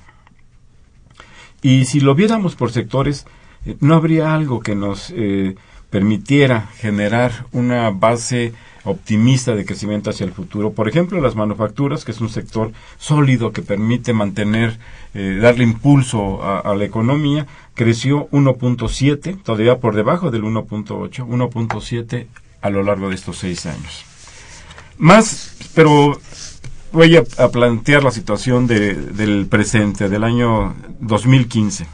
[1.63, 3.27] Y si lo viéramos por sectores,
[3.65, 5.57] eh, no habría algo que nos eh,
[5.91, 8.53] permitiera generar una base
[8.85, 10.73] optimista de crecimiento hacia el futuro.
[10.73, 14.79] Por ejemplo, las manufacturas, que es un sector sólido que permite mantener,
[15.15, 22.27] eh, darle impulso a, la economía, creció 1.7, todavía por debajo del 1.8, 1.7
[22.63, 24.05] a lo largo de estos seis años.
[24.97, 26.19] Más, pero
[26.93, 31.87] voy a, a plantear la situación de- del presente, del año 2015.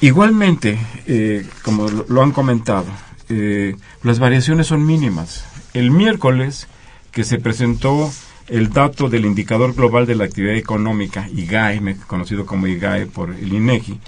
[0.00, 2.86] Igualmente, eh, como lo, han comentado,
[3.28, 5.44] eh, las variaciones son mínimas.
[5.74, 6.68] El miércoles
[7.12, 8.10] que se presentó
[8.48, 13.52] el dato del indicador global de la actividad económica, IGAE, conocido como IGAE por el
[13.52, 14.00] INEGI,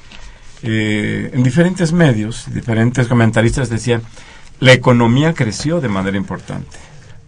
[0.65, 4.03] eh, en diferentes medios, diferentes comentaristas decían,
[4.61, 6.77] la economía creció de manera importante.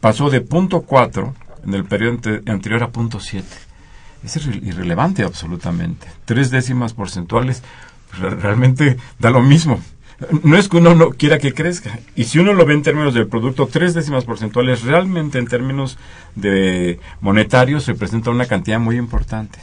[0.00, 1.34] Pasó de punto 4
[1.66, 3.46] en el periodo ante- anterior a punto 7.
[4.24, 6.06] Es irre- irrelevante absolutamente.
[6.24, 7.62] Tres décimas porcentuales
[8.18, 9.80] realmente da lo mismo.
[10.42, 11.98] no es que uno no quiera que crezca.
[12.14, 15.98] Y si uno lo ve en términos del producto, tres décimas porcentuales realmente en términos
[16.34, 19.58] de monetarios representa una cantidad muy importante.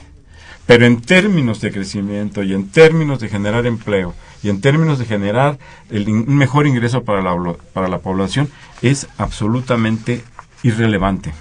[0.66, 5.06] Pero en términos de crecimiento y en términos de generar empleo y en términos de
[5.06, 5.58] generar
[5.90, 7.36] el, un mejor ingreso para la,
[7.74, 8.50] para la población
[8.82, 10.24] es absolutamente
[10.64, 11.34] irrelevante.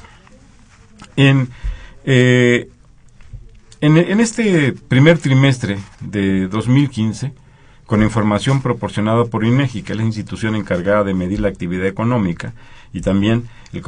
[1.16, 1.48] En,
[2.04, 2.68] eh,
[3.80, 7.32] en, este primer trimestre de 2015,
[7.86, 12.52] con información proporcionada por INEGI, que es la institución encargada de medir la actividad económica
[12.92, 13.82] y también el,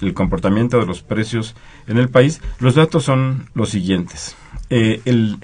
[0.00, 1.54] el comportamiento de los precios
[1.86, 4.36] en el país, los datos son los siguientes.
[4.68, 5.38] Eh, el,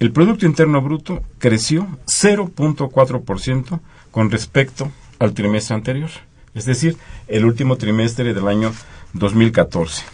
[0.00, 6.10] el Producto Interno Bruto creció 0.4% con respecto al trimestre anterior,
[6.54, 8.72] es decir, el último trimestre del año
[9.12, 10.04] 2014.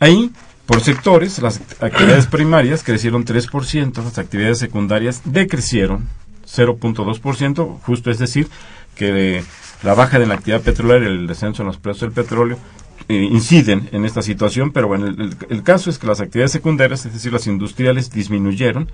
[0.00, 0.30] Ahí,
[0.66, 6.08] por sectores, las actividades primarias crecieron 3%, las actividades secundarias decrecieron
[6.46, 8.48] 0.2%, justo es decir,
[8.94, 9.42] que
[9.82, 12.58] la baja de la actividad petrolera y el descenso en los precios del petróleo
[13.08, 17.12] eh, inciden en esta situación, pero bueno, el, caso es que las actividades secundarias, es
[17.12, 18.90] decir, las industriales, disminuyeron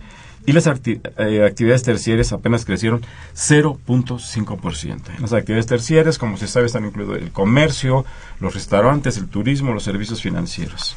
[0.46, 3.02] y las eh, actividades terciarias apenas crecieron
[3.34, 5.00] 0.5%.
[5.16, 8.06] En las actividades terciarias, como se sabe, están incluidos el comercio,
[8.40, 10.96] los restaurantes, el turismo, los servicios financieros.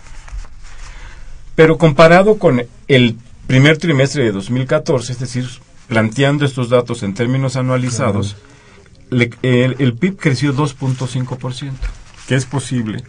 [1.56, 5.46] Pero comparado con el primer trimestre de 2014, es decir,
[5.88, 8.38] planteando estos datos en términos anualizados,
[9.12, 11.72] el, PIB creció 2.5%,
[12.28, 13.04] que es posible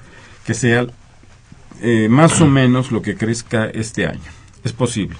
[0.44, 0.87] que sea
[1.81, 4.20] eh, más o menos lo que crezca este año.
[4.64, 5.16] Es posible.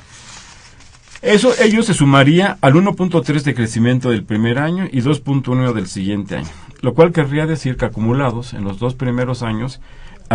[1.22, 6.37] Eso ello se sumaría al 1.3 de crecimiento del primer año y 2.1 del siguiente
[6.37, 9.80] año, lo cual querría decir que acumulados en los dos primeros años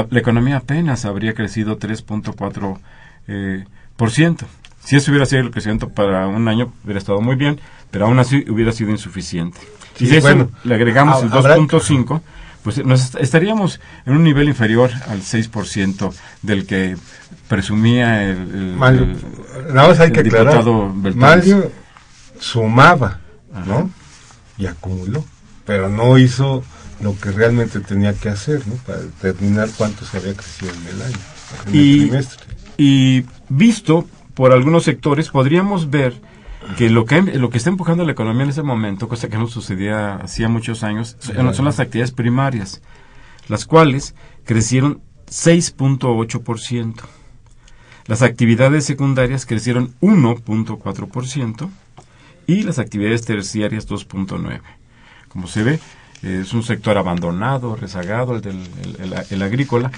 [0.09, 2.77] la economía apenas habría crecido 3.4
[3.27, 4.45] eh, por ciento.
[4.83, 7.59] Si eso hubiera sido el crecimiento para un año, hubiera estado muy bien,
[7.91, 9.59] pero aún así hubiera sido insuficiente.
[9.99, 12.21] y si eso le agregamos el 2.5,
[12.63, 16.97] pues nos estaríamos en un nivel inferior al 6% del que
[17.47, 19.07] presumía el, Mario,
[19.73, 20.63] nada más hay que aclarar,
[21.15, 21.71] Mario
[22.39, 23.19] sumaba,
[23.65, 23.89] ¿no?
[24.57, 25.23] Y acumuló,
[25.65, 26.63] pero no hizo
[27.01, 28.75] lo que realmente tenía que hacer, ¿no?
[28.75, 31.17] Para determinar cuánto se había crecido en el año,
[31.67, 32.45] en y, el trimestre.
[32.77, 36.19] Y visto por algunos sectores, podríamos ver
[36.75, 39.47] que lo que lo que está empujando la economía en ese momento, cosa que no
[39.47, 42.81] sucedía hacía muchos años, son, las actividades primarias,
[43.47, 46.95] las cuales crecieron 6.8%.
[48.05, 51.69] Las actividades secundarias crecieron 1.4%
[52.47, 54.61] y las actividades terciarias 2.9%.
[55.27, 55.79] Como se ve,
[56.23, 58.57] es un sector abandonado, rezagado, el del
[59.29, 59.91] el agrícola,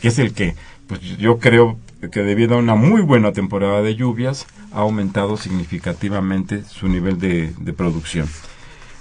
[0.00, 0.54] que es el que,
[0.88, 1.78] pues yo creo
[2.10, 7.52] que debido a una muy buena temporada de lluvias ha aumentado significativamente su nivel de,
[7.76, 8.28] producción.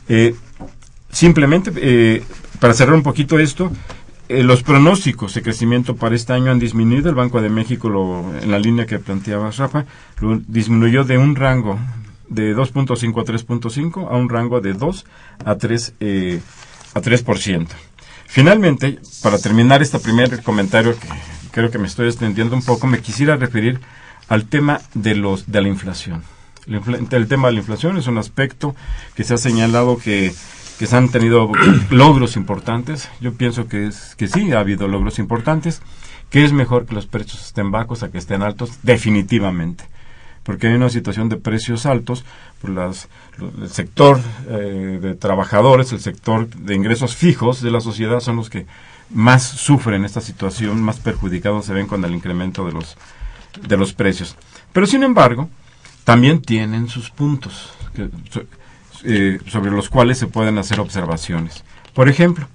[0.08, 0.36] Eh,
[1.12, 2.24] simplemente, eh,
[2.60, 3.72] para cerrar un poquito esto,
[4.30, 7.10] eh, los pronósticos de crecimiento para este año han disminuido.
[7.10, 9.86] El Banco de México, lo, en la línea que planteaba Rafa,
[10.20, 11.80] lo disminuyó de un rango
[12.32, 15.06] de 2.5 a 3.5 a un rango de 2
[15.46, 15.94] a 3
[16.94, 17.68] a 3%.
[18.28, 21.08] Finalmente, para terminar este primer comentario que
[21.52, 23.82] creo que me estoy extendiendo un poco, me quisiera referir
[24.30, 26.24] al tema de los de la inflación.
[26.68, 28.76] El, tema de la inflación es un aspecto
[29.16, 30.32] que se ha señalado que,
[30.80, 31.52] que se han tenido
[31.90, 33.10] logros importantes.
[33.20, 35.82] Yo pienso que es que sí ha habido logros importantes,
[36.30, 39.84] que es mejor que los precios estén bajos a que estén altos, definitivamente
[40.44, 42.26] porque hay una situación de precios altos,
[42.62, 43.08] por las,
[43.62, 44.20] el sector
[44.50, 48.66] eh, de trabajadores, el sector de ingresos fijos de la sociedad son los que
[49.10, 52.98] más sufren esta situación, más perjudicados se ven con el incremento de los,
[53.68, 54.36] de los precios.
[54.74, 55.50] Pero sin embargo,
[56.04, 57.74] también tienen sus puntos
[59.04, 61.64] eh, sobre los cuales se pueden hacer observaciones.
[61.94, 62.48] Por ejemplo,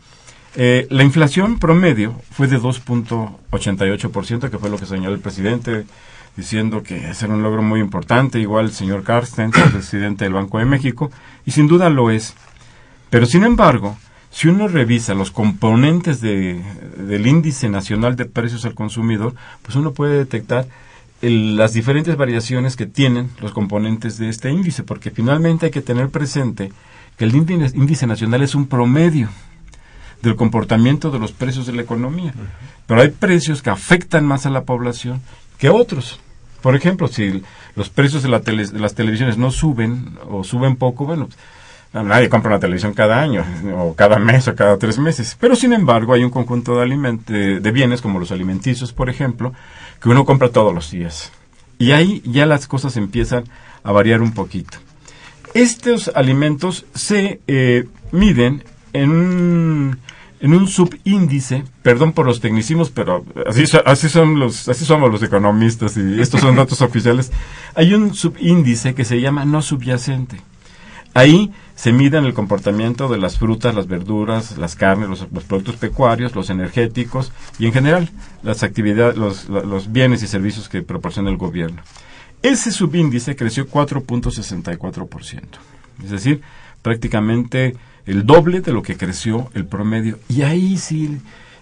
[0.55, 5.84] eh, la inflación promedio fue de 2.88%, que fue lo que señaló el presidente,
[6.37, 10.34] diciendo que ese era un logro muy importante, igual el señor Carsten, el presidente del
[10.34, 11.11] Banco de México,
[11.45, 12.34] y sin duda lo es.
[13.11, 13.97] Pero sin embargo,
[14.30, 16.62] si uno revisa los componentes de,
[16.99, 20.66] del índice nacional de precios al consumidor, pues uno puede detectar
[21.22, 26.11] las diferentes variaciones que tienen los componentes de este índice, porque finalmente hay que tener
[26.11, 26.72] presente
[27.16, 29.30] que el índice, índice nacional es un promedio
[30.20, 32.34] del comportamiento de los precios de la economía.
[32.87, 35.22] Pero hay precios que afectan más a la población
[35.59, 36.20] que otros.
[36.67, 37.45] Por ejemplo, si
[37.77, 41.29] los precios de, de las televisiones no suben o suben poco, bueno,
[41.93, 43.45] Nadie compra una televisión cada año,
[43.77, 45.37] o cada mes, o cada tres meses.
[45.39, 49.53] Pero sin embargo, hay un conjunto de, de bienes, como los alimenticios, por ejemplo,
[50.03, 51.31] que uno compra todos los días.
[51.79, 53.45] Y ahí ya las cosas empiezan
[53.85, 54.79] a variar un poquito.
[55.55, 59.99] Estos alimentos se eh, miden en un,
[60.41, 65.22] en un subíndice, perdón por los tecnicismos, pero así, así, son los, así somos los
[65.22, 67.32] economistas y estos son datos oficiales.
[67.74, 70.41] Hay un subíndice que se llama no subyacente.
[71.14, 76.34] Ahí se miden el comportamiento de las frutas, las verduras, las carnes, los, productos pecuarios,
[76.34, 78.11] los energéticos y en general
[78.43, 81.80] las actividades, los, los bienes y servicios que proporciona el gobierno.
[82.43, 85.41] Ese subíndice creció 4.64%,
[86.05, 86.43] es decir,
[86.82, 87.74] prácticamente
[88.07, 90.19] el doble de lo que creció el promedio.
[90.29, 91.19] Y ahí sí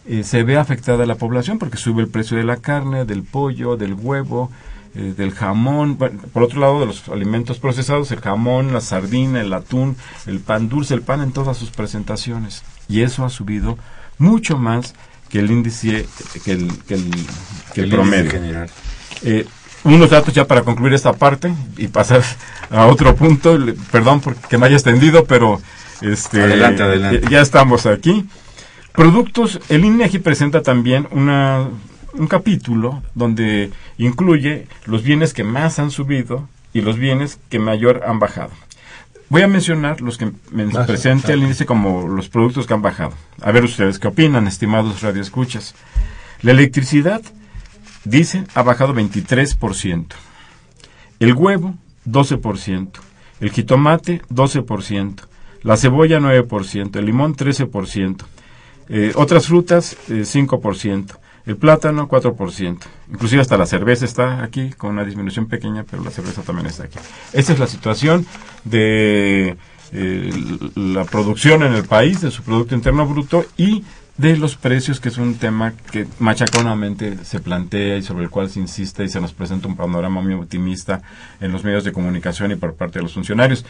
[0.07, 3.77] eh, se ve afectada la población porque sube el precio de la carne, del pollo,
[3.77, 4.51] del huevo,
[4.95, 9.53] eh, del jamón, por otro lado de los alimentos procesados, el jamón, la sardina, el
[9.53, 12.63] atún, el pan dulce, el pan en todas sus presentaciones.
[12.89, 13.79] Y eso ha subido
[14.19, 14.95] mucho más
[15.31, 16.07] que el índice,
[16.45, 16.95] que el, que
[17.81, 18.31] el, promedio.
[18.31, 18.71] General.
[19.23, 19.47] Eh,
[19.85, 22.23] unos datos ya para concluir esta parte y pasar
[22.71, 23.59] a otro punto.
[23.91, 25.61] Perdón porque me haya extendido, pero
[26.03, 27.27] este, adelante, adelante.
[27.31, 28.25] ya estamos aquí.
[28.93, 31.69] Productos, el INEGI presenta también una
[32.17, 38.03] un capítulo donde incluye los bienes que más han subido y los bienes que mayor
[38.07, 38.51] han bajado.
[39.29, 43.15] Voy a mencionar los que me presente el índice como los productos que han bajado.
[43.41, 45.75] A ver ustedes qué opinan, estimados radioescuchas.
[46.43, 47.23] La electricidad,
[48.05, 50.07] dice, ha bajado 23%.
[51.21, 51.75] El huevo,
[52.07, 52.91] 12%.
[53.41, 55.21] El jitomate, 12%.
[55.65, 56.97] La cebolla, 9%.
[56.97, 58.25] El limón, 13%.
[58.89, 61.15] Eh, otras frutas, 5%.
[61.15, 62.79] Eh, el plátano, 4%.
[63.11, 66.85] Inclusive hasta la cerveza está aquí con una disminución pequeña, pero la cerveza también está
[66.85, 66.99] aquí.
[67.33, 68.27] Esta es la situación
[68.65, 69.57] de
[69.93, 70.31] eh,
[70.75, 73.85] la producción en el país, de su Producto Interno Bruto y
[74.17, 78.49] de los precios, que es un tema que machaconamente se plantea y sobre el cual
[78.49, 81.03] se insiste y se nos presenta un panorama muy optimista
[81.41, 83.65] en los medios de comunicación y por parte de los funcionarios.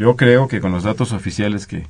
[0.00, 1.86] Yo creo que con los datos oficiales que,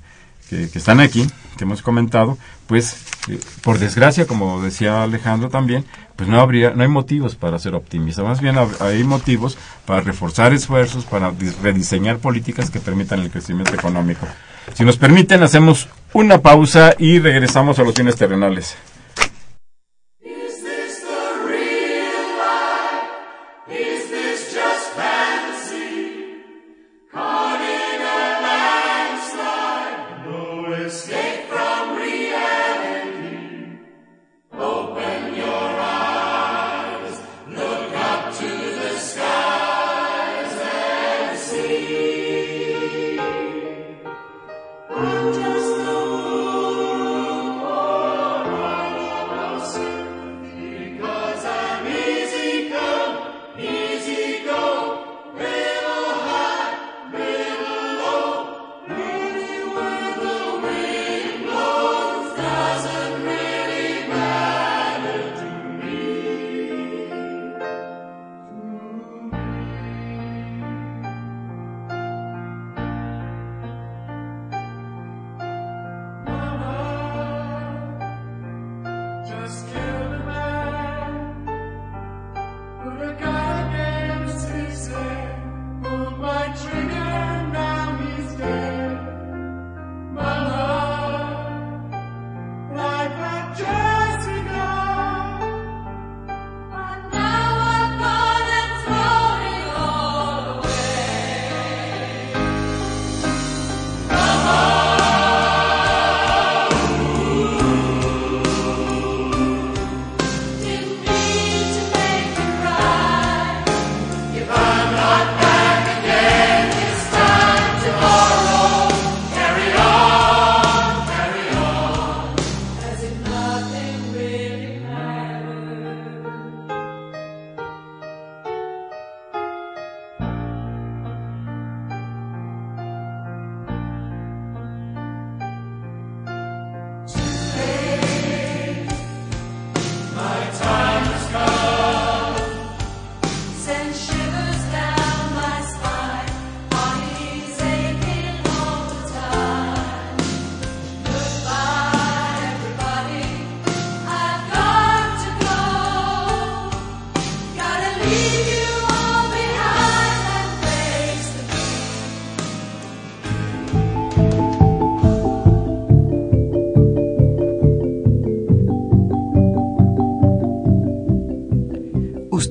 [0.48, 5.84] que, están aquí, que hemos comentado, pues eh, por desgracia, como decía Alejandro también,
[6.16, 9.56] pues no habría, no hay motivos para ser optimista, más bien hay motivos
[9.86, 11.32] para reforzar esfuerzos, para
[11.62, 14.26] rediseñar políticas que permitan el crecimiento económico.
[14.74, 18.74] Si nos permiten, hacemos una pausa y regresamos a los bienes terrenales.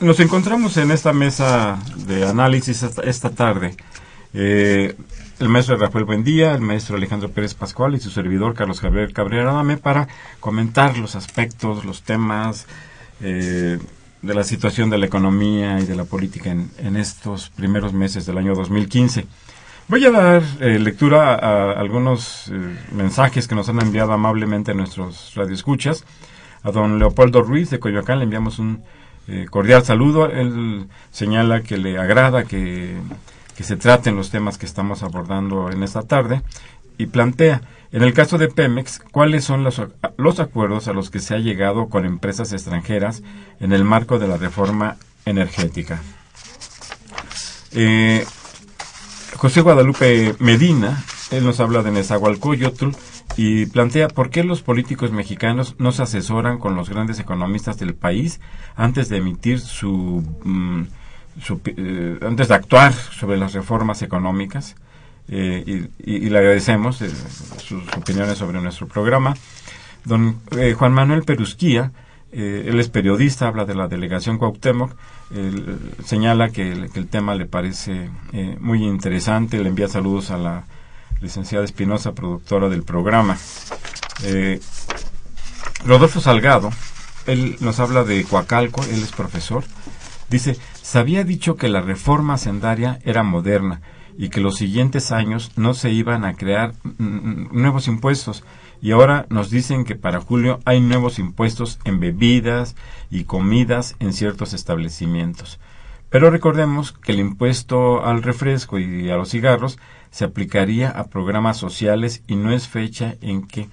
[0.00, 3.76] Nos encontramos en esta mesa de análisis esta, esta tarde.
[4.32, 4.94] Eh,
[5.38, 9.52] el maestro Rafael Buendía, el maestro Alejandro Pérez Pascual y su servidor Carlos Javier Cabrera
[9.52, 12.66] Dame para comentar los aspectos, los temas
[13.20, 13.78] eh,
[14.22, 18.26] de la situación de la economía y de la política en, en estos primeros meses
[18.26, 19.26] del año 2015.
[19.90, 25.34] Voy a dar eh, lectura a, algunos eh, mensajes que nos han enviado amablemente nuestros
[25.34, 26.04] radioescuchas.
[26.62, 28.84] A don Leopoldo Ruiz de Coyoacán le enviamos un
[29.28, 30.26] eh, cordial saludo.
[30.26, 32.96] Él señala que le agrada que,
[33.56, 36.42] que se traten los temas que estamos abordando en esta tarde
[36.98, 37.62] y plantea,
[37.92, 39.80] en el caso de Pemex, cuáles son los,
[40.16, 43.22] los acuerdos a los que se ha llegado con empresas extranjeras
[43.58, 46.02] en el marco de la reforma energética.
[47.72, 48.24] Eh,
[49.36, 52.90] José Guadalupe Medina, él nos habla de Nezahualcóyotl
[53.36, 57.94] y plantea por qué los políticos mexicanos no se asesoran con los grandes economistas del
[57.94, 58.40] país
[58.76, 60.82] antes de emitir su, mm,
[61.40, 64.76] su, eh, antes de actuar sobre las reformas económicas.
[65.28, 67.10] Eh, y, le agradecemos eh,
[67.58, 69.34] sus opiniones sobre nuestro programa.
[70.04, 70.40] Don
[70.76, 71.92] Juan Manuel Perusquía,
[72.32, 74.96] él es periodista, habla de la delegación Cuauhtémoc,
[76.04, 78.08] señala que el, que el, tema le parece
[78.60, 80.64] muy interesante, le envía saludos a la
[81.20, 83.36] licenciada Espinosa, productora del programa.
[84.24, 84.60] Eh,
[85.84, 86.70] Rodolfo Salgado,
[87.26, 89.64] él nos habla de Coacalco, él es profesor,
[90.28, 93.80] dice, se había dicho que la reforma sendaria era moderna
[94.18, 98.44] y que los siguientes años no se iban a crear nuevos impuestos,
[98.82, 102.76] y ahora nos dicen que para julio hay nuevos impuestos en bebidas
[103.10, 105.60] y comidas en ciertos establecimientos.
[106.08, 109.78] Pero recordemos que el impuesto al refresco y a los cigarros
[110.10, 113.68] se aplicaría a programas sociales y no es fecha en que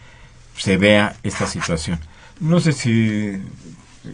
[0.56, 2.00] se vea esta situación.
[2.40, 3.42] No sé si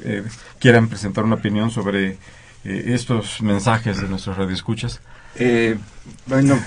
[0.03, 0.23] eh,
[0.59, 2.17] quieran presentar una opinión sobre
[2.63, 5.01] eh, estos mensajes de nuestros radioescuchas.
[5.35, 5.77] Eh,
[6.25, 6.59] bueno,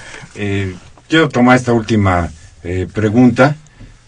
[1.08, 2.30] quiero tomar esta última
[2.92, 3.56] pregunta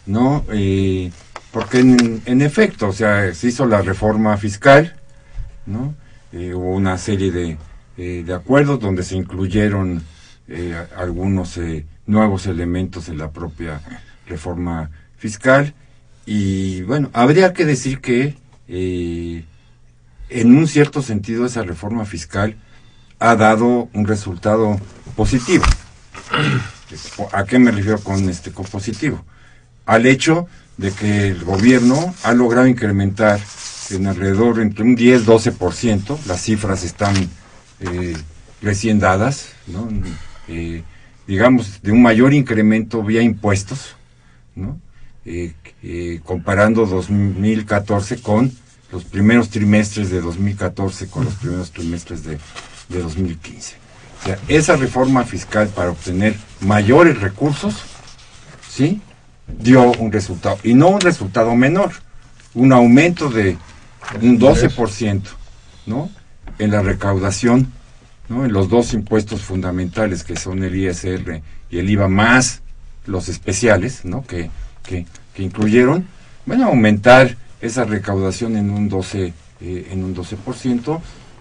[0.08, 0.44] ¿no?
[0.50, 1.12] Eh,
[1.52, 4.96] porque en, en, efecto, o sea, se hizo la reforma fiscal,
[5.66, 5.94] ¿no?
[6.32, 7.56] Eh, hubo una serie de,
[7.96, 10.02] eh, de, acuerdos donde se incluyeron
[10.96, 11.60] algunos
[12.06, 13.80] nuevos elementos en la propia
[14.26, 15.74] reforma fiscal
[16.24, 18.34] y bueno, habría que decir que
[18.68, 22.56] en un cierto sentido esa reforma fiscal
[23.18, 24.80] ha dado un resultado
[25.16, 25.64] positivo.
[27.32, 29.24] ¿A qué me refiero con este con positivo?
[29.88, 30.46] al hecho
[30.76, 33.40] de que el gobierno ha logrado incrementar
[33.90, 37.16] en alrededor entre un 10-12%, las cifras están
[37.80, 38.14] eh,
[38.60, 39.88] recién dadas, ¿no?
[40.48, 40.82] Eh,
[41.26, 43.96] digamos, de un mayor incremento vía impuestos,
[44.54, 44.80] ¿no?
[45.24, 48.50] Eh, eh comparando 2014 con
[48.90, 52.38] los primeros trimestres de 2014 con los primeros trimestres de,
[52.88, 53.76] de 2015.
[54.20, 57.82] O sea, esa reforma fiscal para obtener mayores recursos,
[58.68, 59.00] ¿sí?
[59.46, 61.92] dio un resultado, y no un resultado menor,
[62.54, 63.56] un aumento de
[64.20, 65.22] un 12%,
[65.86, 66.10] ¿no?
[66.58, 67.72] En la recaudación,
[68.28, 68.44] ¿no?
[68.44, 72.62] En los dos impuestos fundamentales que son el ISR y el IVA más
[73.06, 74.24] los especiales, ¿no?
[74.24, 74.50] Que,
[74.84, 76.06] que, que incluyeron,
[76.46, 81.00] bueno, aumentar esa recaudación en un 12, eh, en un 12%,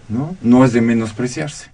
[0.10, 0.36] ¿no?
[0.42, 1.72] No es de menospreciarse,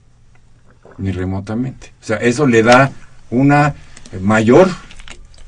[0.97, 1.93] ni remotamente.
[2.01, 2.91] O sea, eso le da
[3.29, 3.75] una
[4.21, 4.69] mayor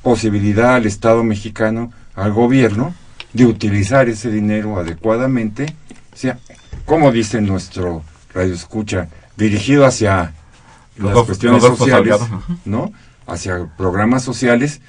[0.01, 2.93] posibilidad al Estado mexicano, al gobierno,
[3.33, 5.65] de utilizar ese dinero adecuadamente,
[6.13, 6.39] o sea,
[6.85, 8.03] como dice nuestro
[8.33, 10.33] radio escucha, dirigido hacia las
[10.97, 12.43] Rodolfo, cuestiones Rodolfo sociales, Salgado.
[12.65, 12.93] ¿no?
[13.27, 14.81] Hacia programas sociales,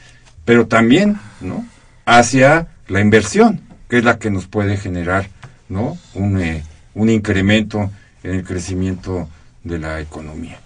[0.44, 1.66] pero también, ¿no?
[2.04, 5.28] Hacia la inversión, que es la que nos puede generar,
[5.68, 5.98] ¿no?
[6.14, 6.62] Un, eh,
[6.94, 7.90] un incremento
[8.22, 9.28] en el crecimiento
[9.64, 10.60] de la economía.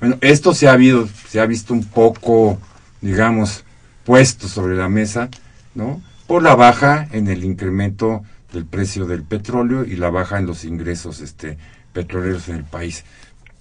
[0.00, 2.58] Bueno, esto se ha, habido, se ha visto un poco,
[3.00, 3.64] digamos,
[4.04, 5.28] puesto sobre la mesa,
[5.74, 6.02] ¿no?
[6.26, 8.22] Por la baja en el incremento
[8.52, 11.58] del precio del petróleo y la baja en los ingresos este,
[11.92, 13.04] petroleros en el país.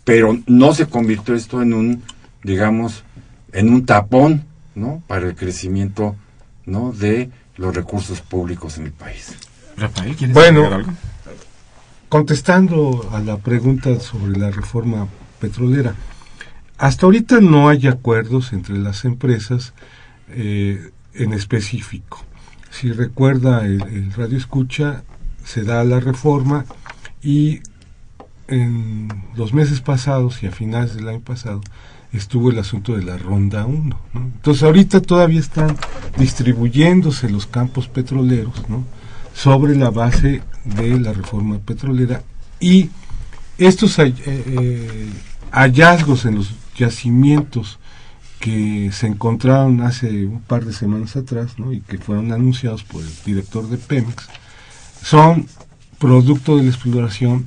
[0.05, 2.03] Pero no se convirtió esto en un,
[2.43, 3.03] digamos,
[3.51, 5.03] en un tapón, ¿no?
[5.07, 6.15] Para el crecimiento,
[6.65, 6.93] ¿no?
[6.93, 9.35] De los recursos públicos en el país.
[9.75, 10.93] Rafael, ¿quieres bueno, algo?
[12.09, 15.07] contestando a la pregunta sobre la reforma
[15.39, 15.95] petrolera,
[16.77, 19.73] hasta ahorita no hay acuerdos entre las empresas
[20.29, 22.23] eh, en específico.
[22.69, 25.03] Si recuerda el, radio escucha,
[25.43, 26.65] se da la reforma
[27.21, 27.61] y
[28.47, 31.61] en los meses pasados y a finales del año pasado
[32.13, 33.99] estuvo el asunto de la ronda 1.
[34.13, 35.75] Entonces ahorita todavía están
[36.17, 38.83] distribuyéndose los campos petroleros ¿no?
[39.33, 42.23] sobre la base de la reforma petrolera
[42.59, 42.89] y
[43.57, 45.09] estos eh, eh,
[45.51, 47.79] hallazgos en los yacimientos
[48.39, 51.73] que se encontraron hace un par de semanas atrás ¿no?
[51.73, 54.27] y que fueron anunciados por el director de Pemex
[55.01, 55.47] son
[55.99, 57.45] producto de la exploración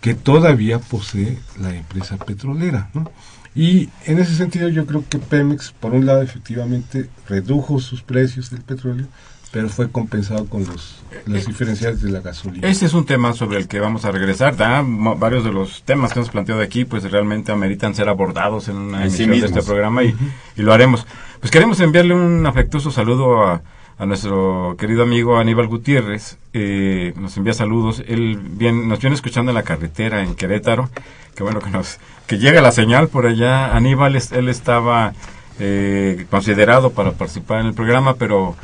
[0.00, 2.90] que todavía posee la empresa petrolera.
[2.94, 3.10] ¿no?
[3.54, 8.50] Y en ese sentido yo creo que Pemex, por un lado, efectivamente redujo sus precios
[8.50, 9.06] del petróleo,
[9.50, 12.68] pero fue compensado con los, las diferenciales de la gasolina.
[12.68, 14.54] Ese es un tema sobre el que vamos a regresar.
[14.56, 19.02] Varios de los temas que hemos planteado aquí, pues realmente ameritan ser abordados en una
[19.02, 20.14] emisión de este programa y,
[20.56, 21.04] y, lo haremos.
[21.40, 23.62] Pues queremos enviarle un afectuoso saludo a,
[24.00, 26.38] a nuestro querido amigo Aníbal Gutiérrez.
[26.54, 28.02] Eh, nos envía saludos.
[28.08, 30.88] Él bien, nos viene escuchando en la carretera en Querétaro.
[31.34, 33.76] Qué bueno que nos que llega la señal por allá.
[33.76, 35.12] Aníbal, él estaba
[35.58, 38.56] eh, considerado para participar en el programa, pero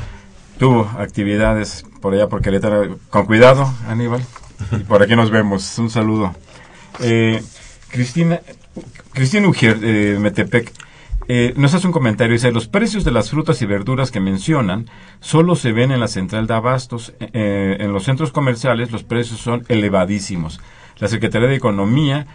[0.59, 2.97] tuvo actividades por allá por Querétaro.
[3.11, 4.25] Con cuidado, Aníbal.
[4.73, 5.79] Y por aquí nos vemos.
[5.79, 6.35] Un saludo.
[7.01, 7.43] Eh,
[7.91, 8.41] Cristina,
[9.13, 10.73] Cristina Ujier, de Metepec,
[11.29, 12.33] eh, nos hace un comentario.
[12.33, 14.87] Dice, los precios de las frutas y verduras que mencionan
[15.21, 17.13] solo se ven en la central de abastos.
[17.21, 20.61] Eh, en los centros comerciales los precios son elevadísimos.
[20.99, 22.27] La Secretaría de Economía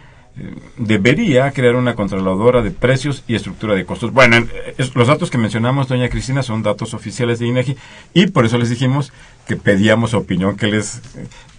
[0.76, 4.12] debería crear una controladora de precios y estructura de costos.
[4.12, 4.46] Bueno,
[4.94, 7.76] los datos que mencionamos, doña Cristina, son datos oficiales de INEGI
[8.14, 9.12] y por eso les dijimos
[9.46, 11.02] que pedíamos opinión, que les,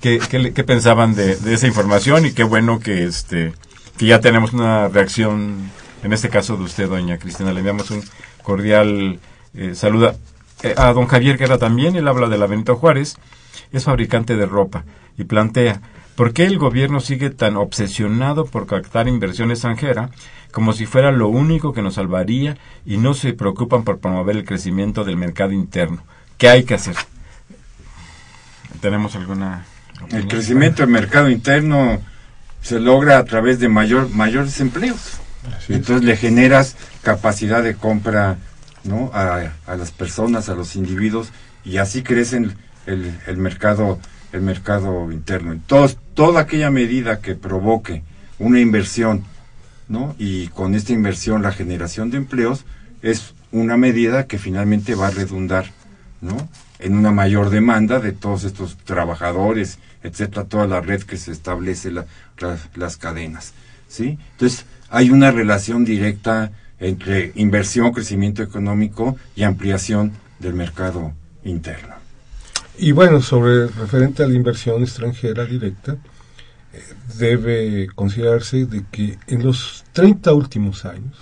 [0.02, 3.54] que, que, pensaban de, esa información y qué bueno que este,
[3.98, 5.70] que ya tenemos una reacción,
[6.04, 7.52] en este caso de usted, doña Cristina.
[7.52, 8.04] Le enviamos un
[8.44, 9.20] cordial
[9.54, 10.16] eh, saludo
[10.62, 13.18] eh, a don Javier Guerra también, él habla de la Benito Juárez,
[13.72, 14.86] es fabricante de ropa
[15.18, 15.82] y plantea
[16.16, 20.12] ¿Por qué el gobierno sigue tan obsesionado por captar inversión extranjera
[20.52, 24.46] como si fuera lo único que nos salvaría y no se preocupan por promover el
[24.46, 26.04] crecimiento del mercado interno?
[26.38, 26.96] ¿Qué hay que hacer?
[28.80, 29.66] ¿Tenemos alguna...
[30.12, 32.00] El crecimiento del mercado interno
[32.62, 35.20] se logra a través de mayor mayores empleos.
[35.70, 38.38] Entonces le generas capacidad de compra
[38.84, 39.12] ¿no?
[39.14, 41.32] a, las personas, a los individuos,
[41.66, 44.00] y así crecen el, el mercado
[44.34, 45.54] el mercado interno.
[45.54, 48.04] Entonces, toda aquella medida que provoque
[48.40, 49.24] una inversión,
[49.88, 50.16] ¿no?
[50.18, 52.66] Y con esta inversión la generación de empleos
[53.02, 55.72] es una medida que finalmente va a redundar,
[56.20, 56.50] ¿no?
[56.80, 61.92] En una mayor demanda de todos estos trabajadores, etcétera, toda la red que se establece,
[61.92, 63.54] las cadenas,
[63.88, 64.18] ¿sí?
[64.32, 71.14] Entonces, hay una relación directa entre inversión, crecimiento económico y ampliación del mercado
[71.44, 71.96] interno.
[72.78, 75.98] Y bueno, sobre referente a la inversión extranjera directa,
[76.74, 76.84] eh,
[77.18, 81.18] debe considerarse de que en los 30 últimos años,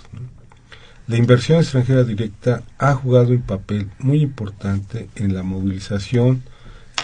[1.06, 6.42] la inversión extranjera directa ha jugado un papel muy importante en la movilización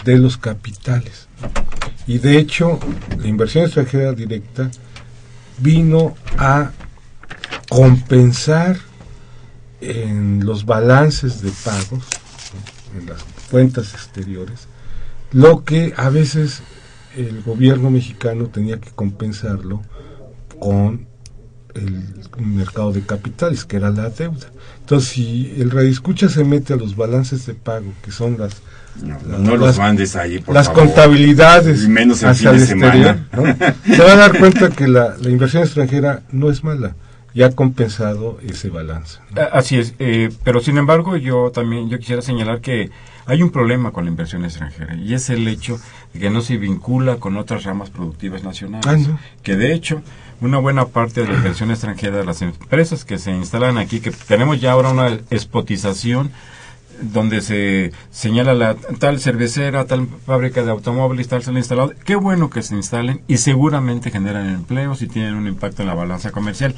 [0.05, 1.29] de los capitales.
[2.05, 2.79] Y de hecho,
[3.17, 4.69] la inversión extranjera directa
[5.61, 6.71] vino a
[7.69, 8.77] compensar
[9.81, 12.05] en los balances de pagos,
[12.97, 14.67] en las cuentas exteriores,
[15.31, 16.61] lo que a veces
[17.15, 19.81] el gobierno mexicano tenía que compensarlo
[20.59, 21.07] con
[21.75, 22.03] el
[22.39, 24.47] mercado de capitales, que era la deuda.
[24.79, 28.61] Entonces, si el escucha se mete a los balances de pago, que son las
[29.03, 33.17] no, los mandes ahí, por las contabilidades menos hacia el exterior,
[33.85, 36.95] se va a dar cuenta que la, la inversión extranjera no es mala
[37.33, 39.19] y ha compensado ese balance.
[39.51, 42.89] Así es, eh, pero sin embargo yo también yo quisiera señalar que
[43.25, 45.79] hay un problema con la inversión extranjera y es el hecho
[46.13, 49.07] de que no se vincula con otras ramas productivas nacionales.
[49.07, 50.01] Ah, que de hecho,
[50.41, 54.11] una buena parte de la inversión extranjera de las empresas que se instalan aquí, que
[54.11, 56.31] tenemos ya ahora una espotización
[57.01, 61.93] donde se señala la tal cervecera, tal fábrica de automóviles, tal se instalado.
[62.05, 65.93] Qué bueno que se instalen y seguramente generan empleos y tienen un impacto en la
[65.93, 66.75] balanza comercial.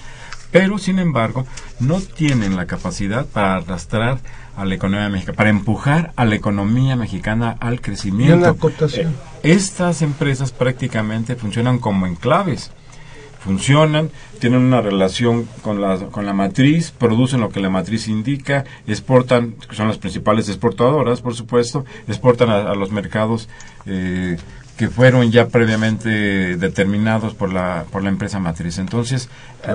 [0.51, 1.45] Pero, sin embargo,
[1.79, 4.19] no tienen la capacidad para arrastrar
[4.57, 8.57] a la economía mexicana, para empujar a la economía mexicana al crecimiento.
[8.93, 9.07] Eh,
[9.43, 12.71] estas empresas prácticamente funcionan como enclaves.
[13.43, 18.65] Funcionan, tienen una relación con la, con la matriz, producen lo que la matriz indica,
[18.85, 23.49] exportan, que son las principales exportadoras, por supuesto, exportan a, los mercados
[23.87, 24.37] eh,
[24.77, 28.77] que fueron ya previamente determinados por la, por la empresa matriz.
[28.77, 29.27] Entonces,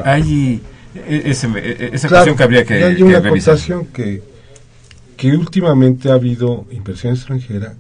[0.05, 0.63] hay
[0.95, 3.55] e- ese- e- esa Claro, cuestión que habría que, hay que una revisar.
[3.55, 4.23] acotación que,
[5.17, 7.75] que últimamente ha habido inversión extranjera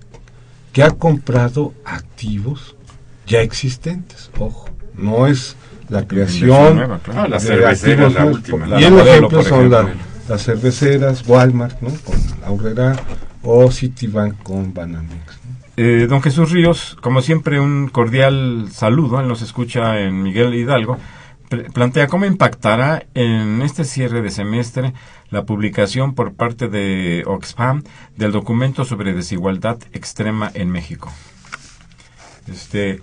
[0.72, 2.74] que ha comprado activos
[3.26, 4.30] ya existentes.
[4.38, 5.56] Ojo, no es
[5.88, 7.20] la creación nueva, claro.
[7.22, 8.36] Ah, la de cervecera, activos la nuevos.
[8.38, 8.80] última.
[8.80, 9.88] Y el ejemplo son la-
[10.28, 11.88] las cerveceras, Walmart, ¿no?
[12.04, 12.96] Con Aurrera
[13.42, 15.12] o Citibank con Banamex.
[15.44, 15.56] ¿no?
[15.76, 19.20] Eh, don Jesús Ríos, como siempre, un cordial saludo.
[19.20, 20.98] Él nos escucha en Miguel Hidalgo.
[21.48, 24.94] Pl- Plantea cómo impactará en este cierre de semestre
[25.30, 27.84] la publicación por parte de Oxfam
[28.16, 31.12] del documento sobre desigualdad extrema en México.
[32.50, 33.00] Este,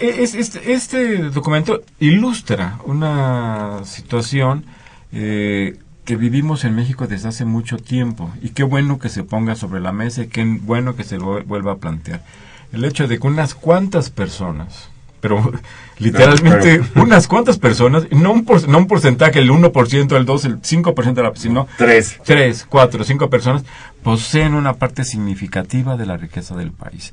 [0.00, 4.64] e- es- este, documento ilustra una situación
[5.12, 9.54] eh, que vivimos en México desde hace mucho tiempo y qué bueno que se ponga
[9.54, 12.22] sobre la mesa y qué bueno que se lo vuelva a plantear.
[12.72, 14.88] El hecho de que unas cuantas personas,
[15.20, 15.52] pero
[15.98, 20.60] literalmente unas cuantas personas, no un, por- no un porcentaje, el 1%, el 2%, el
[20.60, 22.18] 5% de la, sino Tres.
[22.24, 23.64] tres, cuatro, cinco personas
[24.02, 27.12] poseen una parte significativa de la riqueza del país.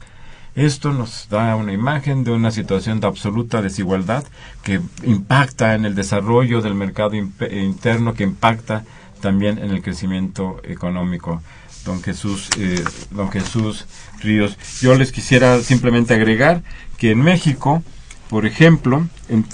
[0.55, 4.25] Esto nos da una imagen de una situación de absoluta desigualdad
[4.63, 8.83] que impacta en el desarrollo del mercado eh, interno, que impacta
[9.21, 11.41] también en el crecimiento económico.
[11.85, 13.85] Don Jesús, eh, don Jesús
[14.21, 16.63] Ríos, yo les quisiera simplemente agregar
[16.97, 17.81] que en México,
[18.29, 19.45] por ejemplo, en-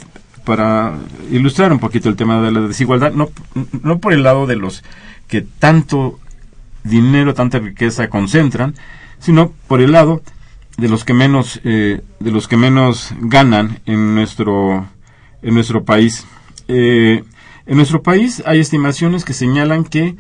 [0.46, 0.96] para
[1.30, 3.30] ilustrar un poquito el tema de la desigualdad, no,
[3.84, 4.84] no por el lado de los
[5.28, 6.20] que tanto
[6.84, 8.74] dinero, tanta riqueza concentran,
[9.20, 10.22] sino por el lado
[10.78, 14.88] de los que menos, eh, de los que menos ganan en nuestro,
[15.42, 16.26] en nuestro país.
[16.68, 17.24] Eh,
[17.66, 20.16] en nuestro país hay estimaciones que señalan que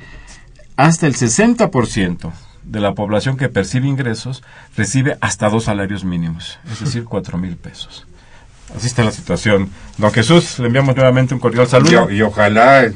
[0.75, 2.31] hasta el 60%
[2.63, 4.43] de la población que percibe ingresos
[4.75, 8.05] recibe hasta dos salarios mínimos, es decir, cuatro mil pesos.
[8.75, 9.69] Así está la situación.
[9.97, 12.11] Don Jesús, le enviamos nuevamente un cordial saludo.
[12.11, 12.91] Y, y ojalá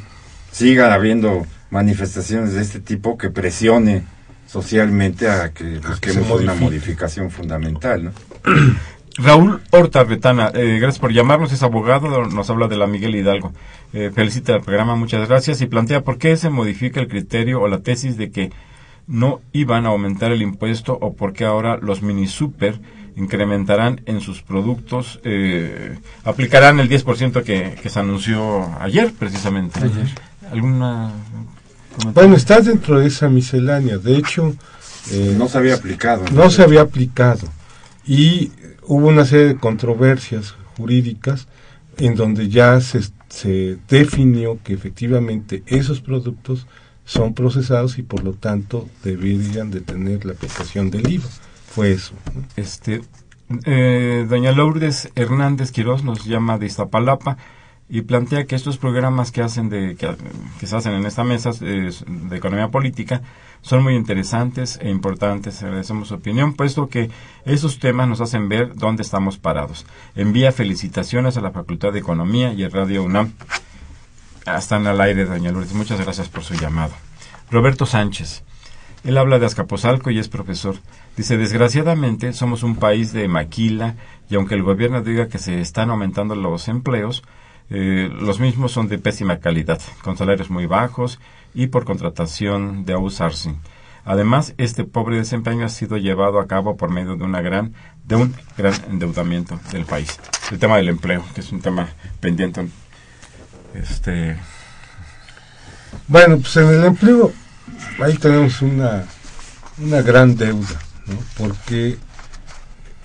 [0.52, 4.04] sigan habiendo manifestaciones de este tipo que presione
[4.52, 8.12] socialmente a que busquemos una modificación fundamental, ¿no?
[9.18, 13.54] Raúl Horta Retana, eh, gracias por llamarnos, es abogado, nos habla de la Miguel Hidalgo.
[13.94, 17.68] Eh, felicita el programa, muchas gracias, y plantea por qué se modifica el criterio o
[17.70, 18.52] la tesis de que
[19.08, 22.80] no iban a aumentar el impuesto o por qué ahora los mini super
[23.16, 29.80] incrementarán en sus productos, eh, aplicarán el 10% que, que se anunció ayer precisamente.
[30.50, 31.61] ¿Alguna comentario?
[32.14, 33.98] Bueno, está dentro de esa miscelánea.
[33.98, 34.56] De hecho,
[35.12, 36.24] eh, No se había aplicado.
[36.34, 37.48] no se había aplicado
[38.06, 38.52] y
[38.84, 41.48] hubo una serie de controversias jurídicas
[41.98, 46.68] en donde ya se, se definió que efectivamente esos productos
[47.06, 51.28] son procesados y por lo tanto deberían de tener la aplicación del IVA.
[51.74, 52.14] Fue eso.
[52.34, 52.44] ¿no?
[52.56, 53.02] Este,
[53.66, 57.38] eh, doña Lourdes Hernández Quiroz nos llama de Iztapalapa
[57.94, 60.16] y plantea que estos programas que hacen de que,
[60.62, 61.92] que se hacen en esta mesa de
[62.38, 63.22] economía política
[63.62, 65.62] son muy interesantes e importantes.
[65.62, 67.12] Agradecemos su opinión, puesto que
[67.44, 69.86] esos temas nos hacen ver dónde estamos parados.
[70.16, 73.34] Envía felicitaciones a la Facultad de Economía y a Radio UNAM.
[74.46, 75.74] Ah, Están al aire, doña Lourdes.
[75.74, 76.94] Muchas gracias por su llamado.
[77.52, 78.46] Roberto Sánchez.
[79.04, 80.78] Él habla de Azcapotzalco y es profesor.
[81.18, 83.96] Dice, desgraciadamente somos un país de maquila
[84.30, 87.22] y aunque el gobierno diga que se están aumentando los empleos,
[87.74, 91.20] eh, los mismos son de pésima calidad, con salarios muy bajos
[91.54, 93.62] y por contratación de outsourcing.
[94.04, 98.16] Además, este pobre desempeño ha sido llevado a cabo por medio de una gran de
[98.18, 100.20] un gran endeudamiento del país.
[100.52, 101.88] El tema del empleo, que es un tema
[102.20, 102.68] pendiente.
[103.74, 104.36] Este,
[106.10, 107.32] Bueno, pues en el empleo
[108.04, 109.06] ahí tenemos una,
[109.78, 111.16] una gran deuda, ¿no?
[111.38, 111.98] porque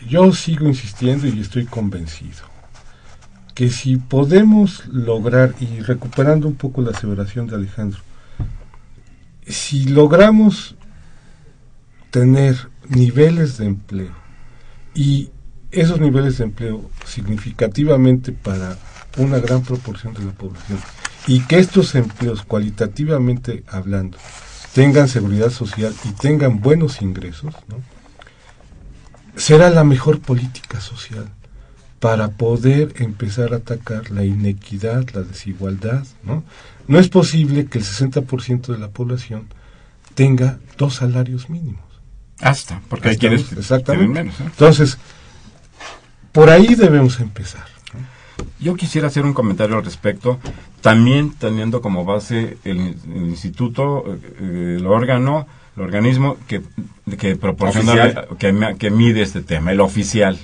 [0.09, 2.56] yo sigo insistiendo y estoy convencido
[3.57, 8.01] que si podemos lograr, y recuperando un poco la aseveración de Alejandro,
[9.47, 10.77] si logramos
[12.11, 14.13] tener niveles de empleo
[14.95, 15.31] y
[15.71, 18.77] esos niveles de empleo significativamente para
[19.17, 20.79] una gran proporción de la población
[21.27, 24.19] y que estos empleos cualitativamente hablando
[24.75, 27.79] tengan seguridad social y tengan buenos ingresos, ¿no?
[29.35, 31.31] será la mejor política social
[32.01, 36.05] para poder empezar a atacar la inequidad, la desigualdad.
[36.23, 36.45] No,
[36.89, 39.49] no es posible que el 60% de la población
[40.15, 41.83] tenga dos salarios mínimos.
[42.41, 44.07] hasta, porque hay quienes Exactamente.
[44.07, 44.41] tienen menos.
[44.41, 44.45] ¿eh?
[44.45, 44.99] Entonces,
[46.33, 47.65] por ahí debemos empezar.
[48.61, 50.39] Yo quisiera hacer un comentario al respecto,
[50.83, 56.63] también teniendo como base el, el instituto, eh, el órgano, el organismo que,
[57.19, 60.39] que proporciona, que mide este tema, el oficial.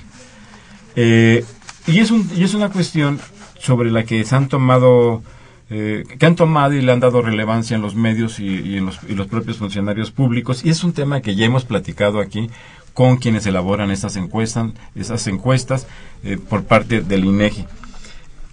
[0.95, 1.43] Eh,
[1.87, 3.19] y, es un, y es una cuestión
[3.59, 5.23] sobre la que se han tomado
[5.69, 8.99] eh, que han tomado y le han dado relevancia en los medios y, en los,
[9.07, 12.49] y, los, propios funcionarios públicos y es un tema que ya hemos platicado aquí
[12.93, 15.87] con quienes elaboran estas encuestas, esas encuestas
[16.23, 17.65] eh, por parte del INEGI.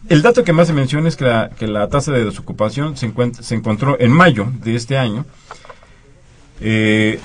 [0.08, 3.12] El dato que más se menciona es que la, que la tasa de desocupación se,
[3.40, 5.26] se, encontró en mayo de este año
[6.60, 7.20] eh,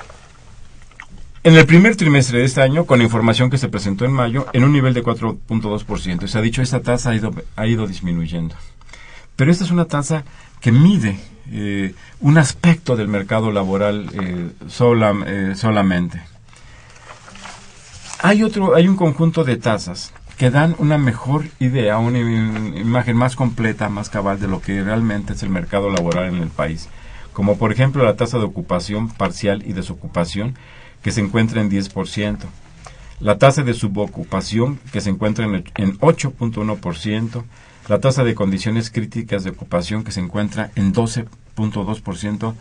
[1.45, 4.47] en el primer trimestre de este año, con la información que se presentó en mayo,
[4.51, 6.25] en un nivel de 4.2%.
[6.25, 8.55] Se ha dicho, esta tasa ha ido, ha ido disminuyendo.
[9.35, 10.23] Pero esta es una tasa
[10.59, 11.19] que mide
[11.51, 16.23] eh, un aspecto del mercado laboral eh, eh, solamente.
[18.23, 23.35] Hay, otro, hay un conjunto de tasas que dan una mejor idea, una imagen más
[23.35, 26.89] completa, más cabal de lo que realmente es el mercado laboral en el país.
[27.33, 30.55] Como por ejemplo la tasa de ocupación parcial y desocupación,
[31.05, 32.37] que se encuentra en 10%.
[33.19, 37.43] La tasa de subocupación, que se encuentra en, en 8.1%.
[37.87, 42.55] La tasa de condiciones críticas de ocupación, que se encuentra en 12.2%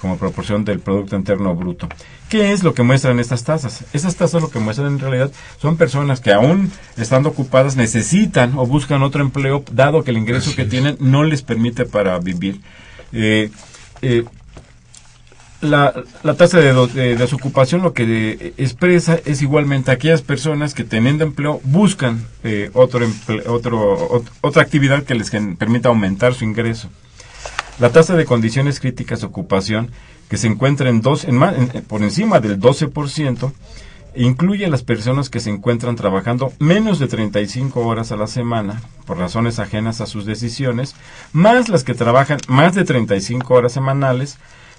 [0.00, 1.88] como proporción del Producto Interno Bruto.
[2.28, 3.84] ¿Qué es lo que muestran estas tasas?
[3.92, 8.64] Esas tasas lo que muestran en realidad son personas que aún estando ocupadas necesitan o
[8.64, 12.60] buscan otro empleo, dado que el ingreso que tienen no les permite para vivir.
[13.12, 13.50] Eh,
[14.02, 14.24] eh,
[15.60, 15.92] la,
[16.22, 22.24] la tasa de, desocupación lo que expresa es igualmente aquellas personas que teniendo empleo buscan
[22.44, 23.06] eh, otro,
[23.46, 26.88] otro otra actividad que les permita aumentar su ingreso.
[27.80, 29.90] La tasa de condiciones críticas de ocupación,
[30.28, 31.38] que se encuentra en dos, en,
[31.86, 33.52] por encima del 12%,
[34.16, 38.82] incluye a las personas que se encuentran trabajando menos de 35 horas a la semana
[39.06, 40.96] por razones ajenas a sus decisiones,
[41.32, 44.38] más las que trabajan más de 35 horas semanales,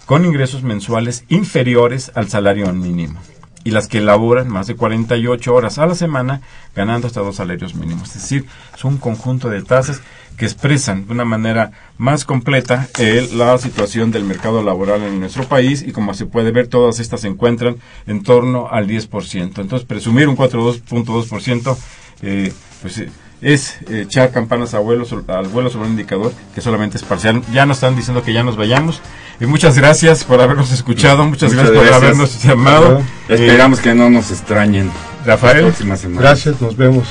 [0.09, 3.19] con ingresos mensuales inferiores al salario mínimo
[3.63, 6.41] y las que laboran más de 48 horas a la semana
[6.75, 8.07] ganando hasta dos salarios mínimos.
[8.15, 10.01] Es decir, es un conjunto de tasas
[10.35, 12.87] que expresan de una manera más completa
[13.33, 17.21] la situación del mercado laboral en nuestro país y como se puede ver todas estas
[17.21, 17.75] se encuentran
[18.07, 19.59] en torno al 10%.
[19.61, 21.77] Entonces presumir un 4.2%
[22.23, 22.51] eh,
[22.81, 23.11] pues eh,
[23.41, 27.41] es echar campanas a vuelo, al vuelo sobre un indicador que solamente es parcial.
[27.53, 29.01] Ya nos están diciendo que ya nos vayamos.
[29.39, 33.01] Y muchas gracias por habernos escuchado, muchas, gracias, por habernos llamado.
[33.29, 34.91] Esperamos que no nos extrañen.
[35.25, 35.73] Rafael,
[36.15, 37.07] gracias, nos vemos.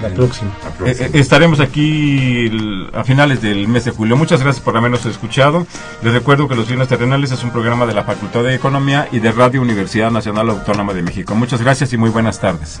[0.00, 0.50] La próxima.
[0.86, 2.50] Eh, eh, estaremos aquí
[2.94, 4.16] a finales del mes de julio.
[4.16, 5.66] Muchas gracias por habernos escuchado.
[6.02, 9.18] Les recuerdo que Los Bienes Terrenales es un programa de la Facultad de Economía y
[9.18, 11.34] de Radio Universidad Nacional Autónoma de México.
[11.34, 12.80] Muchas gracias y muy buenas tardes.